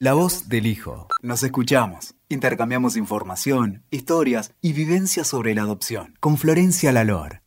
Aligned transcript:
La 0.00 0.12
voz 0.12 0.48
del 0.48 0.66
hijo. 0.66 1.08
Nos 1.22 1.42
escuchamos, 1.42 2.14
intercambiamos 2.28 2.96
información, 2.96 3.82
historias 3.90 4.54
y 4.62 4.72
vivencias 4.72 5.26
sobre 5.26 5.56
la 5.56 5.62
adopción 5.62 6.14
con 6.20 6.36
Florencia 6.36 6.92
Lalor. 6.92 7.42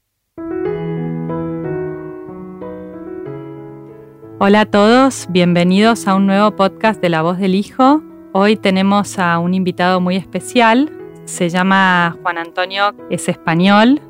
Hola 4.37 4.59
a 4.59 4.65
todos, 4.65 5.27
bienvenidos 5.29 6.09
a 6.09 6.15
un 6.15 6.25
nuevo 6.25 6.53
podcast 6.57 7.01
de 7.01 7.07
La 7.07 7.21
voz 7.21 7.37
del 7.37 7.55
hijo. 7.55 8.03
Hoy 8.33 8.57
tenemos 8.57 9.17
a 9.17 9.39
un 9.39 9.53
invitado 9.53 10.01
muy 10.01 10.17
especial, 10.17 10.91
se 11.23 11.47
llama 11.47 12.17
Juan 12.21 12.37
Antonio, 12.37 12.93
es 13.09 13.29
español 13.29 14.01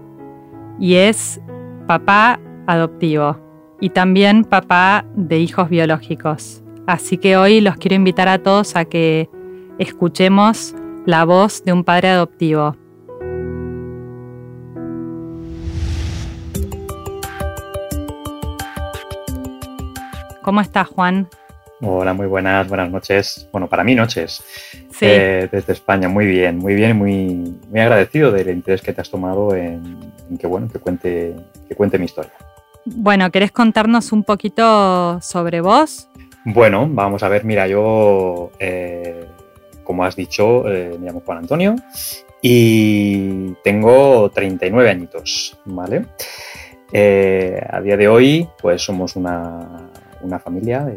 y 0.80 0.96
es 0.96 1.39
papá 1.86 2.39
adoptivo 2.66 3.39
y 3.80 3.92
también 3.92 4.46
papá 4.46 5.05
de 5.16 5.38
hijos 5.38 5.70
biológicos. 5.70 6.64
Así 6.88 7.18
que 7.18 7.38
hoy 7.38 7.61
los 7.61 7.77
quiero 7.77 7.95
invitar 7.95 8.27
a 8.27 8.39
todos 8.39 8.75
a 8.75 8.86
que 8.86 9.30
escuchemos 9.77 10.76
la 11.05 11.26
voz 11.26 11.63
de 11.63 11.73
un 11.73 11.84
padre 11.84 12.09
adoptivo. 12.09 12.76
¿Cómo 20.41 20.59
estás, 20.59 20.88
Juan? 20.88 21.30
Hola, 21.81 22.13
muy 22.13 22.27
buenas, 22.27 22.67
buenas 22.67 22.91
noches. 22.91 23.48
Bueno, 23.52 23.67
para 23.67 23.84
mí 23.84 23.95
noches. 23.95 24.44
Sí. 24.91 25.05
Eh, 25.05 25.50
desde 25.52 25.73
España, 25.73 26.09
muy 26.09 26.25
bien, 26.25 26.58
muy 26.58 26.75
bien, 26.75 26.98
muy, 26.98 27.59
muy 27.70 27.80
agradecido 27.80 28.31
del 28.31 28.50
interés 28.50 28.81
que 28.81 28.94
te 28.94 29.02
has 29.02 29.09
tomado 29.09 29.55
en, 29.55 30.11
que 30.39 30.48
bueno, 30.48 30.67
que 30.67 30.80
cuente, 30.80 31.36
que 31.67 31.75
cuente 31.75 31.98
mi 31.98 32.05
historia. 32.05 32.34
Bueno, 32.86 33.31
¿querés 33.31 33.52
contarnos 33.52 34.11
un 34.11 34.23
poquito 34.23 35.20
sobre 35.22 35.61
vos? 35.61 36.08
Bueno, 36.44 36.88
vamos 36.90 37.22
a 37.22 37.30
ver, 37.30 37.45
mira, 37.45 37.68
yo, 37.68 38.52
eh, 38.58 39.26
como 39.84 40.04
has 40.04 40.16
dicho, 40.16 40.67
eh, 40.72 40.98
me 41.00 41.05
llamo 41.05 41.22
Juan 41.23 41.40
Antonio 41.40 41.76
y 42.42 43.53
tengo 43.64 44.31
39 44.31 44.89
añitos, 44.89 45.59
¿vale? 45.66 46.06
Eh, 46.92 47.62
a 47.69 47.80
día 47.81 47.95
de 47.95 48.08
hoy, 48.08 48.50
pues 48.59 48.81
somos 48.81 49.16
una, 49.16 49.89
familia 50.44 50.92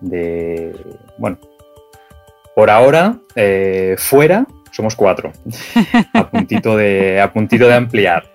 de, 0.00 0.76
bueno, 1.18 1.38
por 2.54 2.70
ahora, 2.70 3.18
fuera, 3.98 4.46
somos 4.70 4.94
cuatro, 4.94 5.32
a 6.14 6.30
puntito 6.30 6.76
de, 6.76 7.20
a 7.20 7.32
puntito 7.32 7.66
de 7.66 7.74
ampliar. 7.74 8.30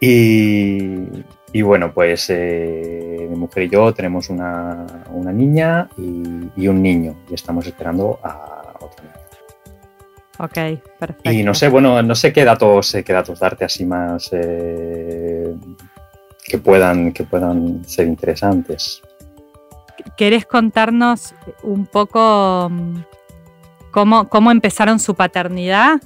Y, 0.00 1.06
y 1.52 1.62
bueno, 1.62 1.92
pues 1.92 2.26
eh, 2.30 3.26
mi 3.28 3.36
mujer 3.36 3.64
y 3.64 3.68
yo 3.70 3.92
tenemos 3.94 4.28
una, 4.28 4.86
niña 5.32 5.88
y, 5.96 6.68
un 6.68 6.82
niño 6.82 7.16
y 7.30 7.34
estamos 7.34 7.66
esperando 7.66 8.18
a 8.22 8.74
otro 8.80 9.04
niño. 9.04 9.14
Ok, 10.40 10.82
perfecto. 10.98 11.32
Y 11.32 11.42
no 11.42 11.54
sé, 11.54 11.68
bueno, 11.68 12.02
no 12.02 12.14
sé 12.14 12.32
qué 12.32 12.44
datos, 12.44 12.96
qué 13.04 13.12
datos 13.12 13.40
darte 13.40 13.64
así 13.64 13.84
más 13.84 14.28
eh, 14.32 15.54
que, 16.44 16.58
puedan, 16.58 17.12
que 17.12 17.24
puedan 17.24 17.84
ser 17.84 18.06
interesantes. 18.06 19.02
¿Querés 20.16 20.46
contarnos 20.46 21.34
un 21.62 21.86
poco 21.86 22.68
mm, 22.70 22.98
cómo, 23.90 24.28
cómo 24.28 24.50
empezaron 24.50 25.00
su 25.00 25.14
paternidad? 25.14 26.00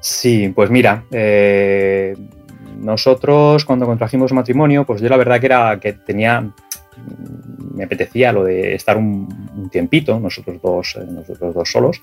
Sí, 0.00 0.52
pues 0.54 0.70
mira, 0.70 1.04
eh, 1.10 2.14
nosotros 2.84 3.64
cuando 3.64 3.86
contrajimos 3.86 4.32
matrimonio, 4.32 4.84
pues 4.84 5.00
yo 5.00 5.08
la 5.08 5.16
verdad 5.16 5.40
que 5.40 5.46
era 5.46 5.80
que 5.80 5.94
tenía, 5.94 6.52
me 7.74 7.84
apetecía 7.84 8.32
lo 8.32 8.44
de 8.44 8.74
estar 8.74 8.96
un, 8.96 9.68
tiempito, 9.72 10.20
nosotros 10.20 10.60
dos, 10.62 10.96
eh, 10.96 11.06
nosotros 11.08 11.54
dos 11.54 11.70
solos. 11.70 12.00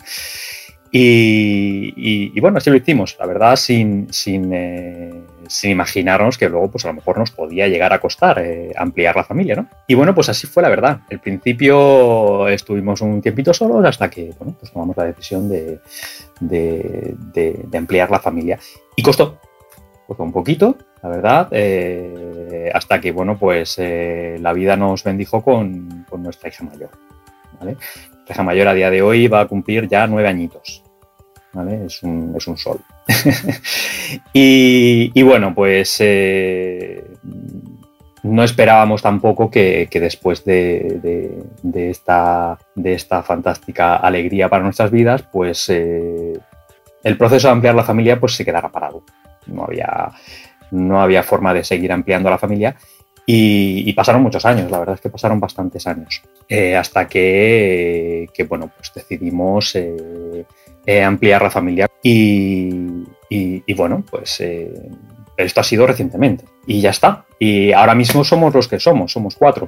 Y, 0.93 2.37
bueno, 2.41 2.57
así 2.57 2.69
lo 2.69 2.75
hicimos, 2.75 3.15
la 3.17 3.25
verdad, 3.25 3.55
sin, 3.55 4.11
sin, 4.11 4.51
eh, 4.53 5.23
sin, 5.47 5.71
imaginarnos 5.71 6.37
que 6.37 6.49
luego, 6.49 6.69
pues 6.69 6.83
a 6.83 6.89
lo 6.89 6.95
mejor 6.95 7.17
nos 7.17 7.31
podía 7.31 7.69
llegar 7.69 7.93
a 7.93 7.99
costar 7.99 8.39
eh, 8.39 8.73
ampliar 8.75 9.15
la 9.15 9.23
familia, 9.23 9.55
¿no? 9.55 9.69
Y 9.87 9.93
bueno, 9.93 10.13
pues 10.13 10.27
así 10.27 10.47
fue 10.47 10.61
la 10.61 10.67
verdad. 10.67 10.99
Al 11.09 11.21
principio 11.21 12.49
estuvimos 12.49 12.99
un 12.99 13.21
tiempito 13.21 13.53
solos 13.53 13.85
hasta 13.85 14.09
que, 14.09 14.33
bueno, 14.37 14.57
pues 14.59 14.73
tomamos 14.73 14.97
la 14.97 15.05
decisión 15.05 15.47
de, 15.47 15.79
de, 16.41 17.15
de 17.33 17.77
ampliar 17.77 18.11
la 18.11 18.19
familia. 18.19 18.59
Y 18.97 19.01
costó, 19.01 19.39
un 20.19 20.31
poquito, 20.31 20.77
la 21.01 21.09
verdad, 21.09 21.47
eh, 21.51 22.69
hasta 22.73 23.01
que, 23.01 23.11
bueno, 23.11 23.37
pues 23.37 23.75
eh, 23.77 24.37
la 24.39 24.53
vida 24.53 24.75
nos 24.75 25.03
bendijo 25.03 25.41
con, 25.41 26.05
nuestra 26.17 26.49
hija 26.49 26.63
mayor. 26.63 26.89
¿vale? 27.59 27.77
Hija 28.29 28.43
mayor 28.43 28.67
a 28.67 28.73
día 28.73 28.89
de 28.89 29.01
hoy 29.01 29.27
va 29.27 29.41
a 29.41 29.47
cumplir 29.47 29.87
ya 29.87 30.05
nueve 30.07 30.29
añitos. 30.29 30.83
Es, 31.85 32.01
un, 32.03 32.57
sol. 32.57 32.79
y, 34.33 35.21
bueno, 35.21 35.53
pues 35.53 35.97
eh, 35.99 37.03
no 38.23 38.43
esperábamos 38.43 39.01
tampoco 39.01 39.51
que, 39.51 39.89
después 39.91 40.45
de, 40.45 41.43
esta, 41.73 42.57
de 42.75 42.93
esta 42.93 43.21
fantástica 43.21 43.97
alegría 43.97 44.47
para 44.47 44.63
nuestras 44.63 44.91
vidas, 44.91 45.23
pues 45.23 45.67
el 45.69 47.17
proceso 47.17 47.47
de 47.47 47.51
ampliar 47.53 47.75
la 47.75 47.83
familia 47.83 48.19
pues 48.19 48.33
se 48.35 48.45
quedara 48.45 48.69
parado 48.69 49.03
no 49.51 49.65
había, 49.65 50.11
no 50.71 51.01
había 51.01 51.23
forma 51.23 51.53
de 51.53 51.63
seguir 51.63 51.91
ampliando 51.91 52.29
la 52.29 52.37
familia. 52.37 52.75
Y, 53.25 53.93
pasaron 53.93 54.23
muchos 54.23 54.45
años, 54.45 54.69
la 54.71 54.79
verdad 54.79 54.95
es 54.95 55.01
que 55.01 55.09
pasaron 55.09 55.39
bastantes 55.39 55.85
años, 55.87 56.21
eh, 56.49 56.75
hasta 56.75 57.07
que, 57.07 58.27
bueno, 58.49 58.69
pues 58.75 58.91
decidimos 58.93 59.75
eh, 59.75 60.45
eh, 60.85 61.03
ampliar 61.03 61.41
la 61.41 61.49
familia 61.49 61.87
y, 62.03 63.05
bueno, 63.73 64.03
pues 64.09 64.43
esto 65.37 65.61
ha 65.61 65.63
sido 65.63 65.87
recientemente 65.87 66.45
y 66.65 66.81
ya 66.81 66.89
está. 66.89 67.25
Y 67.39 67.71
ahora 67.71 67.95
mismo 67.95 68.23
somos 68.23 68.53
los 68.53 68.67
que 68.67 68.79
somos, 68.79 69.11
somos 69.11 69.35
cuatro. 69.35 69.67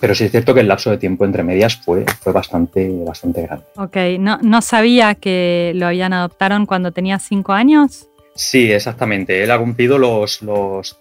Pero 0.00 0.14
sí 0.14 0.24
es 0.24 0.30
cierto 0.32 0.52
que 0.52 0.60
el 0.60 0.68
lapso 0.68 0.90
de 0.90 0.98
tiempo 0.98 1.24
entre 1.24 1.44
medias 1.44 1.76
fue, 1.76 2.04
fue 2.20 2.32
bastante, 2.32 2.90
bastante 3.06 3.42
grande. 3.42 3.64
Ok, 3.76 3.96
¿No, 4.18 4.38
¿no 4.42 4.60
sabía 4.60 5.14
que 5.14 5.72
lo 5.76 5.86
habían 5.86 6.12
adoptaron 6.12 6.66
cuando 6.66 6.92
tenía 6.92 7.18
cinco 7.20 7.52
años? 7.52 8.08
Sí, 8.36 8.70
exactamente. 8.70 9.42
Él 9.42 9.50
ha 9.50 9.58
cumplido 9.58 9.98
los, 9.98 10.40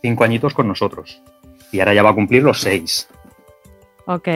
cinco 0.01 0.23
añitos 0.23 0.53
con 0.53 0.67
nosotros 0.67 1.21
y 1.71 1.79
ahora 1.79 1.93
ya 1.93 2.01
va 2.01 2.11
a 2.11 2.15
cumplir 2.15 2.41
los 2.41 2.61
seis. 2.61 3.07
Ok. 4.07 4.27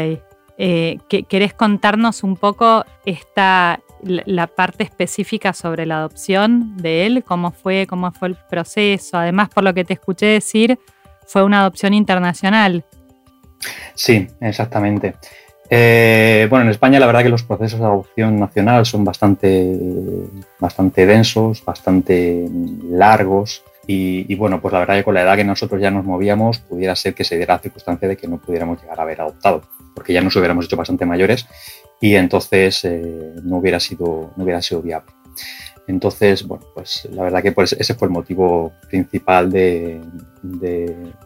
Eh, 0.62 0.98
¿Querés 1.08 1.54
contarnos 1.54 2.24
un 2.24 2.36
poco 2.36 2.84
esta, 3.06 3.80
la 4.04 4.48
parte 4.48 4.84
específica 4.84 5.54
sobre 5.54 5.86
la 5.86 6.00
adopción 6.00 6.76
de 6.76 7.06
él? 7.06 7.24
¿Cómo 7.26 7.52
fue, 7.52 7.88
cómo 7.88 8.12
fue 8.12 8.28
el 8.28 8.36
proceso? 8.36 9.18
Además, 9.18 9.48
por 9.50 9.64
lo 9.64 9.74
que 9.74 9.86
te 9.86 9.94
escuché 9.94 10.26
decir, 10.26 10.78
fue 11.26 11.44
una 11.44 11.62
adopción 11.62 11.94
internacional. 11.94 12.84
Sí, 13.96 14.28
exactamente. 14.42 15.16
Eh, 15.72 16.47
bueno, 16.50 16.66
en 16.66 16.72
España 16.72 17.00
la 17.00 17.06
verdad 17.06 17.22
que 17.22 17.30
los 17.30 17.44
procesos 17.44 17.80
de 17.80 17.85
adopción 17.85 18.40
nacional 18.40 18.85
son 18.85 19.06
bastante, 19.06 19.78
bastante 20.59 21.06
densos, 21.06 21.63
bastante 21.63 22.50
largos 22.90 23.63
y, 23.91 24.35
bueno, 24.35 24.62
pues 24.62 24.72
la 24.72 24.79
verdad 24.79 24.97
que 24.97 25.03
con 25.03 25.16
la 25.16 25.24
edad 25.24 25.35
que 25.35 25.44
nosotros 25.44 25.81
ya 25.81 25.90
nos 25.90 26.06
movíamos 26.06 26.59
pudiera 26.59 26.96
ser 26.96 27.16
que 27.16 27.24
se 27.24 27.38
diera 27.38 27.56
la 27.56 27.59
circunstancia 27.59 28.08
de 28.08 28.18
que 28.18 28.28
no 28.28 28.38
pudiéramos 28.38 28.79
llegar 28.79 29.00
a 29.00 29.02
haber 29.02 29.19
adoptado, 29.22 29.63
porque 29.96 30.13
ya 30.13 30.22
nos 30.22 30.35
hubiéramos 30.35 30.66
hecho 30.66 30.78
bastante 30.78 31.08
mayores 31.08 31.47
y 32.00 32.13
entonces 32.13 32.85
eh, 32.85 33.34
no, 33.44 33.58
hubiera 33.58 33.79
sido, 33.79 34.31
no 34.35 34.44
hubiera 34.44 34.62
sido 34.62 34.84
viable. 34.84 35.12
Entonces, 35.88 36.46
bueno, 36.46 36.66
pues 36.75 37.08
la 37.12 37.24
verdad 37.24 37.41
que 37.41 37.52
pues 37.52 37.74
ese 37.74 37.96
fue 37.96 38.08
el 38.08 38.12
motivo 38.12 38.72
principal 38.90 39.50
de 39.52 40.00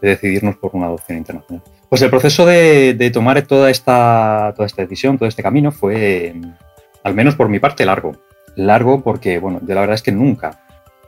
decidirnos 0.02 0.56
por 0.56 0.72
una 0.74 0.86
adopción 0.86 1.18
internacional. 1.18 1.64
Pues 1.94 2.02
el 2.02 2.10
proceso 2.10 2.48
de, 2.48 3.12
tomar 3.14 3.40
toda 3.44 3.70
esta, 3.70 4.52
toda 4.56 4.66
esta 4.66 4.82
decisión, 4.82 5.16
todo 5.20 5.30
este 5.30 5.44
camino 5.44 5.72
fue, 5.72 6.34
al 7.04 7.14
menos 7.14 7.36
por 7.36 7.50
mi 7.50 7.60
parte, 7.60 7.86
largo. 7.86 8.14
Largo 8.56 9.04
porque, 9.04 9.38
bueno, 9.38 9.60
yo 9.62 9.76
la 9.76 9.82
verdad 9.82 9.94
es 9.94 10.02
que 10.02 10.12
nunca, 10.12 10.66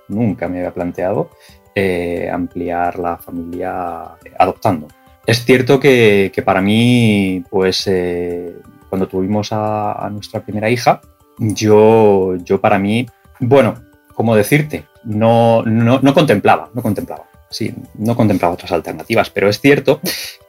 nunca 0.10 0.48
me 0.48 0.60
había 0.60 0.76
planteado 0.76 1.32
eh, 1.74 2.30
ampliar 2.32 3.00
la 3.00 3.18
familia 3.18 4.12
adoptando. 4.38 4.88
Es 5.26 5.44
cierto 5.44 5.80
que, 5.80 6.32
para 6.46 6.62
mí, 6.62 7.44
pues 7.50 7.88
eh, 7.88 8.56
cuando 8.88 9.08
tuvimos 9.08 9.48
a, 9.54 10.08
nuestra 10.12 10.42
primera 10.42 10.70
hija, 10.70 11.02
yo, 11.40 12.36
yo 12.36 12.62
para 12.62 12.78
mí, 12.78 13.08
bueno, 13.40 13.74
¿cómo 14.14 14.36
decirte? 14.36 14.86
No, 15.04 15.64
no, 15.64 16.00
no 16.00 16.14
contemplaba, 16.14 16.70
no 16.76 16.84
contemplaba 16.84 17.26
sí, 17.56 17.74
no 17.96 18.16
contemplaba 18.16 18.54
otras 18.54 18.72
alternativas, 18.72 19.30
pero 19.30 19.50
es 19.50 19.60
cierto 19.60 20.02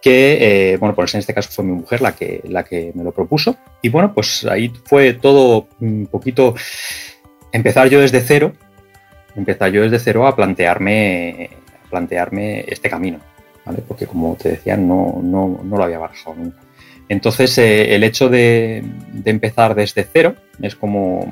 que, 0.02 0.72
eh, 0.72 0.76
bueno, 0.78 0.94
pues 0.94 1.14
en 1.14 1.20
este 1.20 1.34
caso 1.34 1.50
fue 1.52 1.64
mi 1.64 1.72
mujer 1.72 2.00
la 2.00 2.12
que, 2.12 2.40
la 2.48 2.64
que 2.64 2.92
me 2.94 3.04
lo 3.04 3.12
propuso. 3.12 3.56
Y 3.82 3.88
bueno, 3.88 4.12
pues 4.12 4.44
ahí 4.44 4.72
fue 4.84 5.14
todo 5.14 5.68
un 5.80 6.06
poquito 6.06 6.54
empezar 7.52 7.88
yo 7.88 8.00
desde 8.00 8.20
cero, 8.20 8.52
empezar 9.36 9.70
yo 9.70 9.82
desde 9.82 9.98
cero 9.98 10.26
a 10.26 10.34
plantearme, 10.34 11.50
plantearme 11.90 12.64
este 12.66 12.90
camino, 12.90 13.20
¿vale? 13.64 13.82
Porque 13.86 14.06
como 14.06 14.34
te 14.34 14.50
decía, 14.50 14.76
no, 14.76 15.20
no, 15.22 15.60
no 15.62 15.76
lo 15.76 15.84
había 15.84 15.98
barajado 15.98 16.36
nunca. 16.36 16.58
Entonces, 17.08 17.56
eh, 17.58 17.94
el 17.94 18.02
hecho 18.02 18.28
de, 18.28 18.84
empezar 19.24 19.74
desde 19.74 20.04
cero 20.04 20.34
es 20.60 20.74
como, 20.74 21.30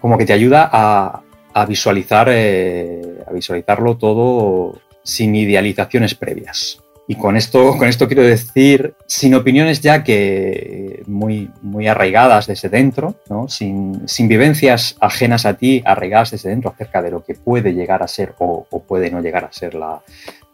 como 0.00 0.16
que 0.16 0.24
te 0.24 0.32
ayuda 0.32 0.68
a, 0.72 1.22
visualizar, 1.66 2.28
eh, 2.30 3.17
visualizarlo 3.32 3.96
todo 3.96 4.80
sin 5.02 5.34
idealizaciones 5.34 6.14
previas. 6.14 6.80
Y 7.10 7.14
con 7.14 7.38
esto, 7.38 7.74
con 7.78 7.88
esto 7.88 8.06
quiero 8.06 8.22
decir, 8.22 8.94
sin 9.06 9.34
opiniones 9.34 9.80
ya 9.80 10.04
que 10.04 11.02
muy, 11.06 11.50
muy 11.62 11.88
arraigadas 11.88 12.46
desde 12.46 12.68
dentro, 12.68 13.16
sin, 13.48 14.28
vivencias 14.28 14.94
ajenas 15.00 15.46
a 15.46 15.54
ti, 15.54 15.82
arraigadas 15.86 16.32
desde 16.32 16.50
dentro 16.50 16.70
acerca 16.70 17.00
de 17.00 17.10
lo 17.10 17.24
que 17.24 17.32
puede 17.32 17.72
llegar 17.72 18.02
a 18.02 18.08
ser 18.08 18.34
o, 18.38 18.66
puede 18.86 19.10
no 19.10 19.22
llegar 19.22 19.46
a 19.46 19.52
ser 19.52 19.74
la, 19.74 20.02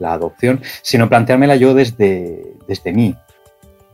adopción, 0.00 0.62
sino 0.82 1.08
planteármela 1.08 1.56
yo 1.56 1.74
desde, 1.74 2.52
desde 2.68 2.92
mí, 2.92 3.16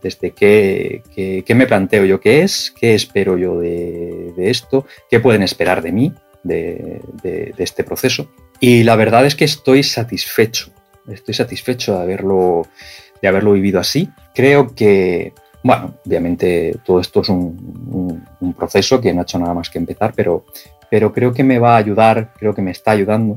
desde 0.03 0.33
qué, 0.33 1.03
qué, 1.15 1.55
me 1.55 1.67
planteo 1.67 2.05
yo 2.05 2.21
qué 2.21 2.43
es, 2.43 2.75
qué 2.79 2.95
espero 2.95 3.39
yo 3.39 3.59
de, 3.59 4.35
esto, 4.37 4.85
qué 5.09 5.19
pueden 5.19 5.43
esperar 5.43 5.81
de 5.81 5.93
mí, 5.93 6.13
de, 6.43 7.01
de 7.23 7.55
este 7.57 7.85
proceso. 7.85 8.29
Y 8.61 8.85
la 8.85 8.97
verdad 8.97 9.25
es 9.25 9.35
que 9.35 9.45
estoy 9.45 9.83
satisfecho 9.83 10.71
Estoy 11.13 11.35
satisfecho 11.35 11.97
de 11.97 12.03
haberlo, 12.03 12.67
de 13.21 13.29
haberlo 13.29 13.53
vivido 13.53 13.81
así. 13.81 14.11
Creo 14.35 14.75
que, 14.75 15.33
bueno, 15.63 15.95
obviamente 16.07 16.79
todo 16.85 17.01
esto 17.01 17.23
es 17.23 17.29
un, 17.29 18.27
proceso 18.57 19.01
que 19.01 19.13
no 19.13 19.21
ha 19.21 19.23
hecho 19.23 19.39
nada 19.39 19.55
más 19.55 19.71
que 19.71 19.79
empezar, 19.79 20.13
pero, 20.15 20.45
pero 20.91 21.13
creo 21.13 21.33
que 21.33 21.45
me 21.45 21.59
va 21.59 21.75
a 21.75 21.79
ayudar, 21.79 22.33
creo 22.39 22.55
que 22.55 22.63
me 22.63 22.71
está 22.73 22.91
ayudando 22.91 23.37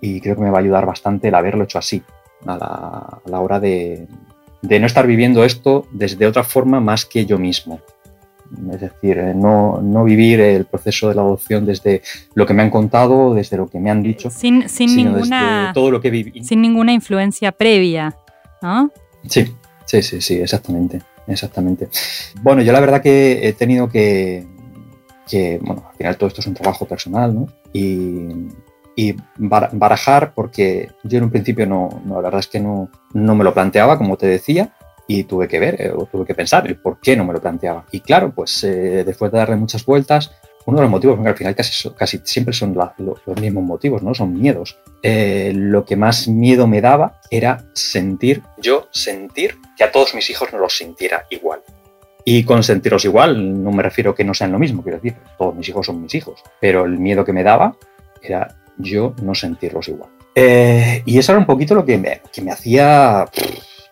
y 0.00 0.20
creo 0.20 0.36
que 0.36 0.42
me 0.42 0.50
va 0.50 0.58
a 0.58 0.60
ayudar 0.60 0.86
bastante 0.86 1.28
el 1.28 1.34
haberlo 1.34 1.64
hecho 1.64 1.78
así, 1.78 2.02
a 2.46 3.20
la, 3.26 3.40
hora 3.40 3.60
de, 3.60 4.06
de 4.62 4.80
no 4.80 4.86
estar 4.86 5.06
viviendo 5.06 5.44
esto 5.44 5.86
desde 5.90 6.26
otra 6.26 6.44
forma 6.44 6.80
más 6.80 7.04
que 7.04 7.26
yo 7.26 7.38
mismo. 7.38 7.80
Es 8.72 8.80
decir, 8.80 9.18
eh, 9.18 9.34
no, 9.34 10.04
vivir 10.04 10.40
el 10.40 10.64
proceso 10.64 11.08
de 11.08 11.14
la 11.14 11.22
adopción 11.22 11.66
desde 11.66 12.02
lo 12.34 12.46
que 12.46 12.54
me 12.54 12.62
han 12.62 12.70
contado, 12.70 13.34
desde 13.34 13.56
lo 13.56 13.68
que 13.68 13.78
me 13.78 13.90
han 13.90 14.02
dicho, 14.02 14.30
sin, 14.30 14.68
sin 14.68 14.96
ninguna, 14.96 15.72
todo 15.74 15.90
lo 15.90 16.00
que 16.00 16.10
viví. 16.10 16.44
Sin 16.44 16.62
ninguna 16.62 16.92
influencia 16.92 17.52
previa, 17.52 18.16
¿no? 18.62 18.90
Sí, 19.28 19.54
sí, 19.84 20.02
sí, 20.02 20.20
sí, 20.20 20.40
exactamente, 20.40 21.02
exactamente. 21.26 21.88
Bueno, 22.42 22.62
yo 22.62 22.72
la 22.72 22.80
verdad 22.80 23.02
que 23.02 23.48
he 23.48 23.52
tenido 23.52 23.88
que, 23.88 24.46
bueno, 25.62 25.84
al 25.90 25.96
final 25.96 26.16
todo 26.16 26.28
esto 26.28 26.40
es 26.40 26.46
un 26.46 26.54
trabajo 26.54 26.86
personal, 26.86 27.34
¿no? 27.34 27.48
Y, 27.72 28.52
barajar, 29.36 30.34
porque 30.34 30.88
yo 31.02 31.18
en 31.18 31.24
un 31.24 31.30
principio 31.30 31.66
no, 31.66 31.88
no, 32.04 32.16
la 32.16 32.28
verdad 32.28 32.40
es 32.40 32.46
que 32.46 32.60
no, 32.60 32.90
no 33.12 33.34
me 33.34 33.42
lo 33.42 33.52
planteaba, 33.52 33.98
como 33.98 34.16
te 34.16 34.26
decía, 34.26 34.72
y 35.06 35.24
tuve 35.24 35.48
que 35.48 35.58
ver, 35.58 35.80
eh, 35.80 35.92
o 35.94 36.06
tuve 36.06 36.24
que 36.24 36.34
pensar 36.34 36.66
el 36.66 36.76
por 36.76 36.98
qué 37.00 37.16
no 37.16 37.24
me 37.24 37.32
lo 37.32 37.40
planteaba. 37.40 37.84
Y 37.90 38.00
claro, 38.00 38.32
pues 38.34 38.64
eh, 38.64 39.04
después 39.04 39.30
de 39.30 39.38
darle 39.38 39.56
muchas 39.56 39.84
vueltas, 39.84 40.32
uno 40.66 40.78
de 40.78 40.82
los 40.82 40.90
motivos, 40.90 41.16
porque 41.16 41.28
al 41.28 41.36
final 41.36 41.54
casi, 41.54 41.90
casi 41.90 42.20
siempre 42.24 42.54
son 42.54 42.74
los 42.74 43.40
mismos 43.40 43.64
motivos, 43.64 44.02
¿no? 44.02 44.14
Son 44.14 44.32
miedos. 44.32 44.78
Eh, 45.02 45.52
lo 45.54 45.84
que 45.84 45.96
más 45.96 46.26
miedo 46.26 46.66
me 46.66 46.80
daba 46.80 47.20
era 47.30 47.66
sentir, 47.74 48.42
yo 48.56 48.88
sentir 48.90 49.56
que 49.76 49.84
a 49.84 49.92
todos 49.92 50.14
mis 50.14 50.30
hijos 50.30 50.52
no 50.52 50.58
los 50.58 50.76
sintiera 50.76 51.26
igual. 51.28 51.60
Y 52.24 52.44
con 52.44 52.62
sentirlos 52.62 53.04
igual 53.04 53.62
no 53.62 53.70
me 53.70 53.82
refiero 53.82 54.14
que 54.14 54.24
no 54.24 54.32
sean 54.32 54.52
lo 54.52 54.58
mismo, 54.58 54.82
quiero 54.82 54.96
decir, 54.96 55.18
todos 55.36 55.54
mis 55.54 55.68
hijos 55.68 55.84
son 55.84 56.00
mis 56.00 56.14
hijos, 56.14 56.42
pero 56.58 56.86
el 56.86 56.98
miedo 56.98 57.22
que 57.22 57.34
me 57.34 57.42
daba 57.42 57.76
era 58.22 58.56
yo 58.78 59.14
no 59.22 59.34
sentirlos 59.34 59.88
igual. 59.88 60.08
y 60.34 61.18
eso 61.18 61.32
era 61.32 61.38
un 61.38 61.44
poquito 61.44 61.74
lo 61.74 61.84
que 61.84 61.98
me, 61.98 62.22
que 62.32 62.40
me 62.40 62.50
hacía 62.50 63.26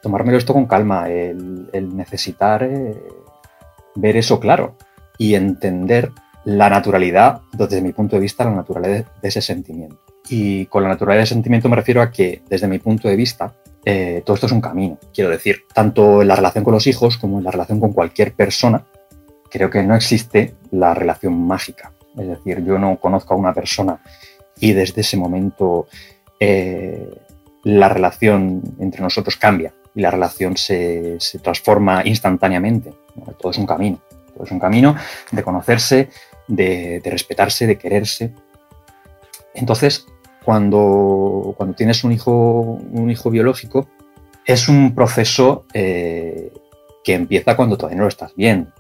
tomármelo 0.02 0.36
esto 0.36 0.52
con 0.52 0.66
calma, 0.66 1.08
el, 1.08 1.96
necesitar 1.96 2.64
eh, 2.64 2.94
ver 3.94 4.16
eso 4.16 4.40
claro 4.40 4.76
y 5.16 5.34
entender 5.34 6.10
la 6.44 6.68
naturalidad, 6.68 7.40
desde 7.52 7.80
mi 7.80 7.92
punto 7.92 8.16
de 8.16 8.22
vista, 8.22 8.44
la 8.44 8.50
naturaleza 8.50 9.08
de 9.22 9.28
ese 9.28 9.40
sentimiento. 9.40 9.98
Y 10.28 10.66
con 10.66 10.82
la 10.82 10.88
naturaleza 10.88 11.18
de 11.18 11.24
ese 11.24 11.34
sentimiento 11.34 11.68
me 11.68 11.76
refiero 11.76 12.02
a 12.02 12.10
que, 12.10 12.42
desde 12.50 12.66
mi 12.66 12.80
punto 12.80 13.08
de 13.08 13.14
vista, 13.14 13.54
eh, 13.84 14.22
todo 14.26 14.34
esto 14.34 14.46
es 14.46 14.52
un 14.52 14.60
camino. 14.60 14.98
Quiero 15.14 15.30
decir, 15.30 15.64
tanto 15.72 16.20
en 16.20 16.28
la 16.28 16.36
relación 16.36 16.64
con 16.64 16.74
los 16.74 16.86
hijos 16.88 17.16
como 17.16 17.38
en 17.38 17.44
la 17.44 17.52
relación 17.52 17.78
con 17.78 17.92
cualquier 17.92 18.32
persona, 18.32 18.84
creo 19.48 19.70
que 19.70 19.84
no 19.84 19.94
existe 19.94 20.54
la 20.72 20.94
relación 20.94 21.46
mágica. 21.46 21.92
Es 22.18 22.26
decir, 22.26 22.64
yo 22.64 22.76
no 22.78 22.96
conozco 22.96 23.34
a 23.34 23.36
una 23.36 23.54
persona 23.54 24.00
y 24.58 24.72
desde 24.72 25.02
ese 25.02 25.16
momento 25.16 25.86
eh, 26.40 27.08
la 27.62 27.88
relación 27.88 28.62
entre 28.80 29.00
nosotros 29.00 29.36
cambia 29.36 29.72
y 29.94 30.00
la 30.00 30.10
relación 30.10 30.56
se, 30.56 31.18
transforma 31.42 32.02
instantáneamente. 32.04 32.92
Todo 33.38 33.50
es 33.50 33.58
un 33.58 33.66
camino. 33.66 34.00
Todo 34.34 34.44
es 34.44 34.50
un 34.50 34.58
camino 34.58 34.96
de 35.30 35.42
conocerse, 35.42 36.08
de, 36.48 37.02
respetarse, 37.04 37.66
de 37.66 37.76
quererse. 37.76 38.32
Entonces, 39.54 40.06
cuando, 40.44 41.54
cuando, 41.56 41.76
tienes 41.76 42.04
un 42.04 42.12
hijo, 42.12 42.60
un 42.90 43.10
hijo 43.10 43.30
biológico, 43.30 43.88
es 44.46 44.68
un 44.68 44.94
proceso 44.94 45.66
eh, 45.74 46.50
que 47.04 47.14
empieza 47.14 47.56
cuando 47.56 47.76
todavía 47.76 47.98
no 47.98 48.04
lo 48.04 48.08
estás 48.08 48.34
bien. 48.34 48.72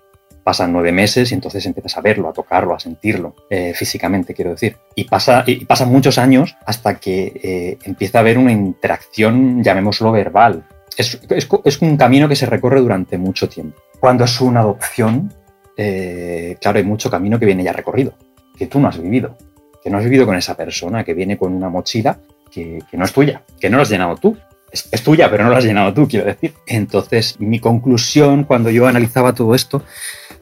Pasan 0.42 0.72
nueve 0.72 0.90
meses 0.90 1.30
y 1.30 1.34
entonces 1.34 1.64
empiezas 1.66 1.96
a 1.96 2.00
verlo, 2.00 2.28
a 2.28 2.32
tocarlo, 2.32 2.74
a 2.74 2.80
sentirlo, 2.80 3.36
eh, 3.48 3.74
físicamente, 3.74 4.34
quiero 4.34 4.50
decir. 4.50 4.76
Y, 4.96 5.04
pasa, 5.04 5.44
y 5.46 5.64
pasan 5.66 5.92
muchos 5.92 6.18
años 6.18 6.56
hasta 6.66 6.96
que 6.96 7.32
eh, 7.44 7.78
empieza 7.84 8.18
a 8.18 8.22
haber 8.22 8.38
una 8.38 8.50
interacción, 8.50 9.62
llamémoslo 9.62 10.10
verbal, 10.10 10.64
es, 10.96 11.80
un 11.80 11.96
camino 11.96 12.28
que 12.28 12.36
se 12.36 12.46
recorre 12.46 12.80
durante 12.80 13.18
mucho 13.18 13.48
tiempo. 13.48 13.80
Cuando 14.00 14.24
es 14.24 14.40
una 14.40 14.60
adopción, 14.60 15.32
eh, 15.76 16.56
claro, 16.60 16.78
hay 16.78 16.84
mucho 16.84 17.10
camino 17.10 17.38
que 17.38 17.46
viene 17.46 17.64
ya 17.64 17.72
recorrido, 17.72 18.14
que 18.56 18.66
tú 18.66 18.80
no 18.80 18.88
has 18.88 19.00
vivido, 19.00 19.36
que 19.82 19.90
no 19.90 19.98
has 19.98 20.04
vivido 20.04 20.26
con 20.26 20.36
esa 20.36 20.56
persona 20.56 21.04
que 21.04 21.14
viene 21.14 21.36
con 21.36 21.52
una 21.52 21.68
mochila 21.68 22.18
que, 22.50 22.82
no 22.92 23.04
es 23.04 23.12
tuya, 23.12 23.42
que 23.58 23.70
no 23.70 23.78
la 23.78 23.84
has 23.84 23.90
llenado 23.90 24.16
tú. 24.16 24.36
Es, 24.70 25.02
tuya, 25.02 25.30
pero 25.30 25.44
no 25.44 25.50
la 25.50 25.58
has 25.58 25.64
llenado 25.64 25.92
tú, 25.92 26.08
quiero 26.08 26.26
decir. 26.26 26.54
Entonces, 26.66 27.38
mi 27.40 27.58
conclusión 27.58 28.44
cuando 28.44 28.70
yo 28.70 28.86
analizaba 28.86 29.34
todo 29.34 29.54
esto, 29.54 29.82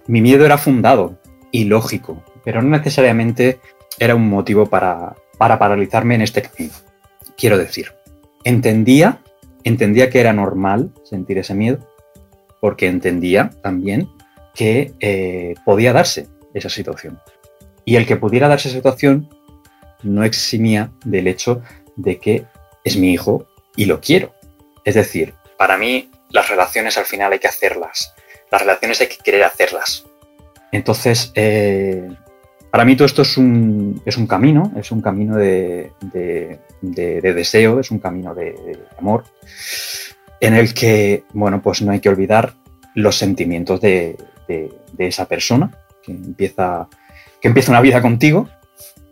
mi 0.07 0.21
miedo 0.21 0.45
era 0.45 0.57
fundado 0.57 1.19
y 1.51 1.65
lógico, 1.65 2.23
pero 2.45 2.63
no 2.63 2.71
necesariamente 2.71 3.59
era 3.99 4.15
un 4.15 4.29
motivo 4.29 4.67
para, 4.67 5.17
para 5.37 5.59
paralizarme 5.59 6.15
en 6.15 6.23
este 6.23 6.43
camino. 6.43 6.75
Quiero 7.37 7.59
decir, 7.59 7.93
entendía 8.45 9.21
entendía 9.65 10.11
que 10.11 10.21
era 10.21 10.33
normal 10.33 10.93
sentir 11.05 11.39
ese 11.39 11.55
miedo, 11.55 11.79
porque 12.61 12.87
entendía 12.87 13.51
también 13.63 14.09
que 14.55 14.93
eh, 15.01 15.55
podía 15.65 15.93
darse 15.93 16.29
esa 16.55 16.69
situación. 16.69 17.21
Y 17.85 17.97
el 17.97 18.07
que 18.07 18.17
pudiera 18.17 18.49
darse 18.49 18.69
esa 18.69 18.79
situación 18.79 19.29
no 20.03 20.25
eximía 20.25 20.91
del 21.05 21.27
hecho 21.27 21.63
de 21.97 22.19
que 22.19 22.45
es 22.85 22.97
mi 22.97 23.13
hijo 23.13 23.47
y 23.77 23.87
lo 23.87 24.01
quiero. 24.01 24.35
Es 24.85 24.95
decir, 24.95 25.35
para 25.59 25.77
mí 25.77 26.11
las 26.31 26.49
relaciones 26.49 26.97
al 26.97 27.05
final 27.05 27.33
hay 27.33 27.39
que 27.39 27.49
hacerlas. 27.49 28.15
Las 28.51 28.63
relaciones 28.63 29.01
hay 29.01 29.09
que 29.09 29.19
querer 29.19 29.45
hacerlas. 29.45 30.05
Entonces, 30.73 31.33
eh, 31.35 32.09
para 32.71 32.85
mí 32.85 32.95
todo 32.95 33.07
esto 33.07 33.23
es 33.23 33.37
un, 33.37 34.01
es 34.05 34.17
un 34.17 34.27
camino, 34.27 34.73
es 34.77 34.93
un 34.93 35.01
camino 35.01 35.37
de, 35.37 35.93
deseo, 36.81 37.81
es 37.81 37.91
un 37.91 37.99
camino 37.99 38.35
de, 38.35 38.79
amor, 38.99 39.25
en 40.41 40.55
el 40.55 40.73
que, 40.73 41.25
bueno, 41.33 41.61
pues 41.61 41.83
no 41.83 41.91
hay 41.93 42.01
que 42.01 42.09
olvidar 42.09 42.55
los 42.95 43.17
sentimientos 43.19 43.81
de, 43.81 44.17
esa 44.99 45.27
persona 45.27 45.71
que 46.03 46.13
empieza, 46.13 46.89
que 47.41 47.49
empieza 47.49 47.73
una 47.73 47.81
vida 47.81 48.01
contigo. 48.01 48.49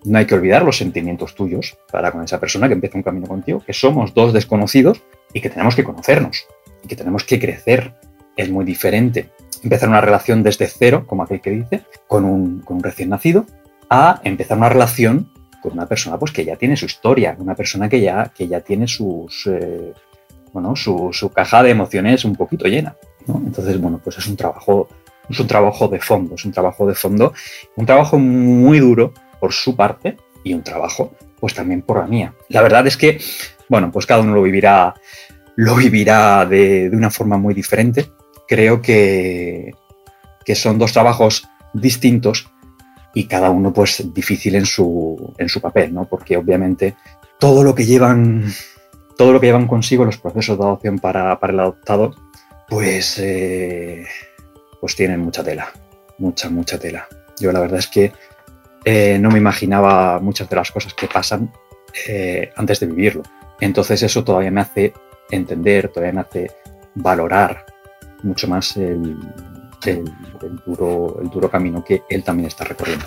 No 0.05 0.19
hay 0.19 0.27
que 0.27 0.35
olvidar 0.35 0.63
los 0.63 0.77
sentimientos 0.77 1.35
tuyos 1.35 1.77
para 1.91 2.13
con 2.13 2.23
esa 2.23 2.39
persona 2.39 2.69
que 2.69 2.75
empieza 2.75 2.97
un 2.97 3.03
camino 3.03 3.27
contigo, 3.27 3.63
que 3.65 3.73
somos 3.73 4.15
dos 4.15 4.33
desconocidos 4.33 5.03
y 5.33 5.41
que 5.41 5.51
tenemos 5.51 5.75
que 5.75 5.83
conocernos 5.83 6.47
y 6.85 6.89
que 6.89 6.95
tenemos 6.95 7.25
que 7.25 7.41
crecer. 7.41 7.95
Es 8.37 8.49
muy 8.49 8.65
diferente 8.65 9.31
empezar 9.63 9.89
una 9.89 10.01
relación 10.01 10.43
desde 10.43 10.67
cero, 10.67 11.05
como 11.07 11.23
aquel 11.23 11.41
que 11.41 11.51
dice, 11.51 11.83
con 12.07 12.25
un, 12.25 12.83
recién 12.83 13.11
nacido, 13.11 13.47
a 13.91 14.21
empezar 14.25 14.59
una 14.59 14.69
relación 14.69 15.31
con 15.63 15.73
una 15.73 15.87
persona 15.87 16.19
pues, 16.19 16.33
que 16.33 16.45
ya 16.45 16.57
tiene 16.57 16.77
su 16.77 16.87
historia, 16.87 17.37
una 17.39 17.55
persona 17.55 17.89
que 17.89 18.01
ya, 18.01 18.31
que 18.35 18.47
ya 18.47 18.61
tiene 18.61 18.87
sus, 18.87 19.47
eh, 19.47 19.93
bueno, 20.53 20.77
su, 20.77 21.31
caja 21.35 21.63
de 21.63 21.71
emociones 21.71 22.25
un 22.25 22.37
poquito 22.37 22.67
llena. 22.67 22.97
Entonces, 23.27 23.81
bueno, 23.81 24.01
pues 24.03 24.19
es 24.19 24.27
un 24.27 24.37
trabajo, 24.37 24.89
es 25.29 25.39
un 25.39 25.47
trabajo 25.47 25.89
de 25.89 26.01
fondo, 26.01 26.35
es 26.35 26.45
un 26.45 26.53
trabajo 26.53 26.87
de 26.87 26.95
fondo, 26.95 27.33
un 27.77 27.87
trabajo 27.87 28.19
muy 28.19 28.79
duro 28.79 29.13
por 29.41 29.53
su 29.53 29.77
parte 29.77 30.17
y 30.45 30.55
un 30.55 30.63
trabajo 30.63 31.13
pues 31.39 31.55
también 31.55 31.83
por 31.83 31.99
la 31.99 32.07
mía. 32.07 32.35
La 32.49 32.63
verdad 32.63 32.87
es 32.87 32.97
que, 32.97 33.21
bueno, 33.69 33.93
pues 33.93 34.07
cada 34.07 34.23
uno 34.23 34.35
lo 34.35 34.43
vivirá, 34.43 34.95
lo 35.57 35.77
vivirá 35.77 36.47
de, 36.47 36.91
de 36.91 36.97
una 36.97 37.11
forma 37.11 37.37
muy 37.37 37.55
diferente 37.55 38.09
creo 38.49 38.83
que, 38.83 39.75
que 40.45 40.55
son 40.55 40.79
dos 40.79 40.93
trabajos 40.93 41.49
distintos 41.73 42.51
y 43.15 43.25
cada 43.25 43.51
uno 43.51 43.73
pues 43.73 44.13
difícil 44.13 44.55
en 44.55 44.67
su, 44.67 45.35
en 45.39 45.49
su 45.49 45.61
papel, 45.61 45.95
¿no? 45.95 46.07
Porque 46.07 46.37
obviamente 46.37 46.97
todo 47.39 47.63
lo 47.63 47.75
que 47.75 47.87
llevan 47.87 48.45
todo 49.17 49.33
lo 49.33 49.41
que 49.41 49.47
llevan 49.47 49.67
consigo 49.67 50.05
los 50.05 50.19
procesos 50.19 50.57
de 50.57 50.65
adopción 50.65 51.01
para, 51.01 51.39
para 51.41 51.53
el 51.53 51.61
adoptado 51.61 52.15
pues, 52.69 53.19
eh, 53.19 54.07
pues 54.81 54.95
tienen 54.95 55.21
mucha 55.21 55.43
tela, 55.43 55.73
mucha, 56.19 56.51
mucha 56.51 56.79
tela. 56.79 57.09
Yo 57.41 57.51
la 57.51 57.61
verdad 57.61 57.79
es 57.79 57.87
que 57.87 58.13
eh, 58.85 59.19
no 59.19 59.31
me 59.31 59.39
imaginaba 59.39 60.21
muchas 60.21 60.49
de 60.49 60.57
las 60.57 60.71
cosas 60.71 60.95
que 60.95 61.07
pasan 61.07 61.53
eh, 62.07 62.53
antes 62.57 62.81
de 62.81 62.87
vivirlo. 62.87 63.23
Entonces 63.61 64.03
eso 64.03 64.23
todavía 64.23 64.51
me 64.51 64.61
hace 64.61 64.93
entender, 65.31 65.89
todavía 65.89 66.13
me 66.13 66.21
hace 66.21 66.51
valorar 66.95 67.65
mucho 68.23 68.49
más 68.49 68.77
el, 68.77 69.17
duro, 70.67 71.21
el 71.23 71.31
duro 71.31 71.51
camino 71.51 71.85
que 71.85 72.03
él 72.09 72.25
también 72.25 72.49
está 72.49 72.65
recorriendo. 72.65 73.07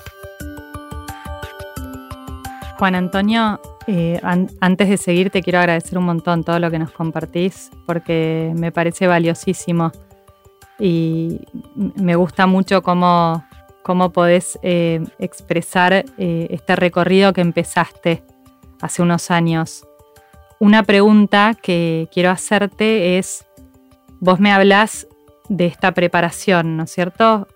Juan 2.77 2.95
Antonio, 2.95 3.61
eh, 3.85 4.19
antes 4.59 4.89
de 4.89 4.97
seguir 4.97 5.29
te 5.29 5.43
quiero 5.43 5.59
agradecer 5.59 5.97
un 5.97 6.05
montón 6.05 6.43
todo 6.43 6.57
lo 6.57 6.71
que 6.71 6.79
nos 6.79 6.91
compartís 6.91 7.69
porque 7.85 8.53
me 8.55 8.71
parece 8.71 9.05
valiosísimo 9.05 9.91
y 10.79 11.41
me 11.75 12.15
gusta 12.15 12.47
mucho 12.47 12.81
cómo, 12.81 13.45
cómo 13.83 14.11
podés 14.11 14.57
eh, 14.63 15.03
expresar 15.19 15.93
eh, 15.93 16.47
este 16.49 16.75
recorrido 16.75 17.33
que 17.33 17.41
empezaste 17.41 18.23
hace 18.81 19.03
unos 19.03 19.29
años. 19.29 19.87
Una 20.59 20.81
pregunta 20.81 21.55
que 21.61 22.09
quiero 22.11 22.31
hacerte 22.31 23.19
es, 23.19 23.45
vos 24.21 24.39
me 24.39 24.53
hablas 24.53 25.07
de 25.49 25.65
esta 25.65 25.91
preparación, 25.91 26.77
¿no 26.77 26.83
es 26.83 26.91
cierto? 26.91 27.47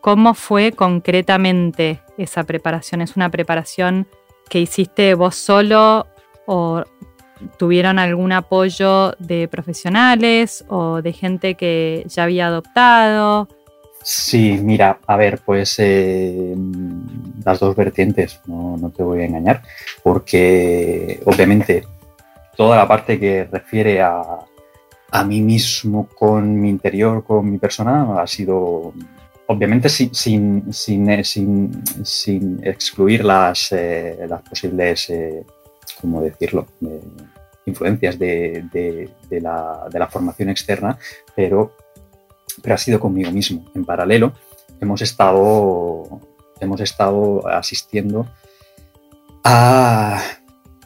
¿Cómo 0.00 0.34
fue 0.34 0.72
concretamente 0.72 2.00
esa 2.18 2.42
preparación? 2.42 3.00
¿Es 3.02 3.14
una 3.14 3.30
preparación 3.30 4.08
que 4.48 4.60
hiciste 4.60 5.14
vos 5.14 5.36
solo 5.36 6.06
o 6.46 6.82
tuvieron 7.58 7.98
algún 7.98 8.32
apoyo 8.32 9.12
de 9.18 9.48
profesionales 9.48 10.64
o 10.68 11.02
de 11.02 11.12
gente 11.12 11.54
que 11.54 12.04
ya 12.08 12.24
había 12.24 12.48
adoptado? 12.48 13.48
Sí, 14.02 14.58
mira, 14.62 14.98
a 15.06 15.16
ver, 15.16 15.40
pues 15.44 15.76
eh, 15.78 16.54
las 17.44 17.60
dos 17.60 17.76
vertientes, 17.76 18.40
no, 18.46 18.92
te 18.94 19.02
voy 19.02 19.22
a 19.22 19.26
engañar, 19.26 19.62
porque 20.02 21.20
obviamente 21.24 21.86
toda 22.56 22.76
la 22.76 22.88
parte 22.88 23.18
que 23.18 23.44
refiere 23.44 24.02
a, 24.02 24.22
a 25.10 25.24
mí 25.24 25.40
mismo 25.40 26.08
con 26.08 26.60
mi 26.60 26.70
interior, 26.70 27.24
con 27.24 27.50
mi 27.50 27.58
persona, 27.58 28.20
ha 28.20 28.26
sido 28.26 28.92
obviamente 29.46 29.88
sin, 29.88 30.14
sin, 30.72 31.10
eh, 31.10 31.24
sin, 31.24 32.60
excluir 32.62 33.24
las, 33.24 33.72
eh, 33.72 34.26
las 34.28 34.42
posibles, 34.42 35.10
eh, 35.10 35.44
¿cómo 36.00 36.20
decirlo?, 36.22 36.66
influencias 37.66 38.18
de, 38.18 39.10
la, 39.40 40.08
formación 40.10 40.50
externa, 40.50 40.98
pero, 41.34 41.74
pero 42.62 42.74
ha 42.74 42.78
sido 42.78 43.00
conmigo 43.00 43.30
mismo. 43.30 43.64
En 43.74 43.84
paralelo, 43.84 44.32
hemos 44.80 45.00
estado, 45.00 46.20
hemos 46.60 46.80
estado 46.80 47.46
asistiendo 47.48 48.26
a, 49.44 50.20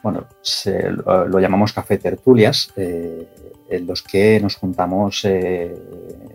bueno, 0.02 0.28
lo, 1.04 1.40
llamamos 1.40 1.72
café 1.72 1.98
tertulias, 1.98 2.72
en 3.68 3.86
los 3.86 4.02
que 4.02 4.40
nos 4.40 4.56
juntamos, 4.56 5.24
eh, 5.24 5.74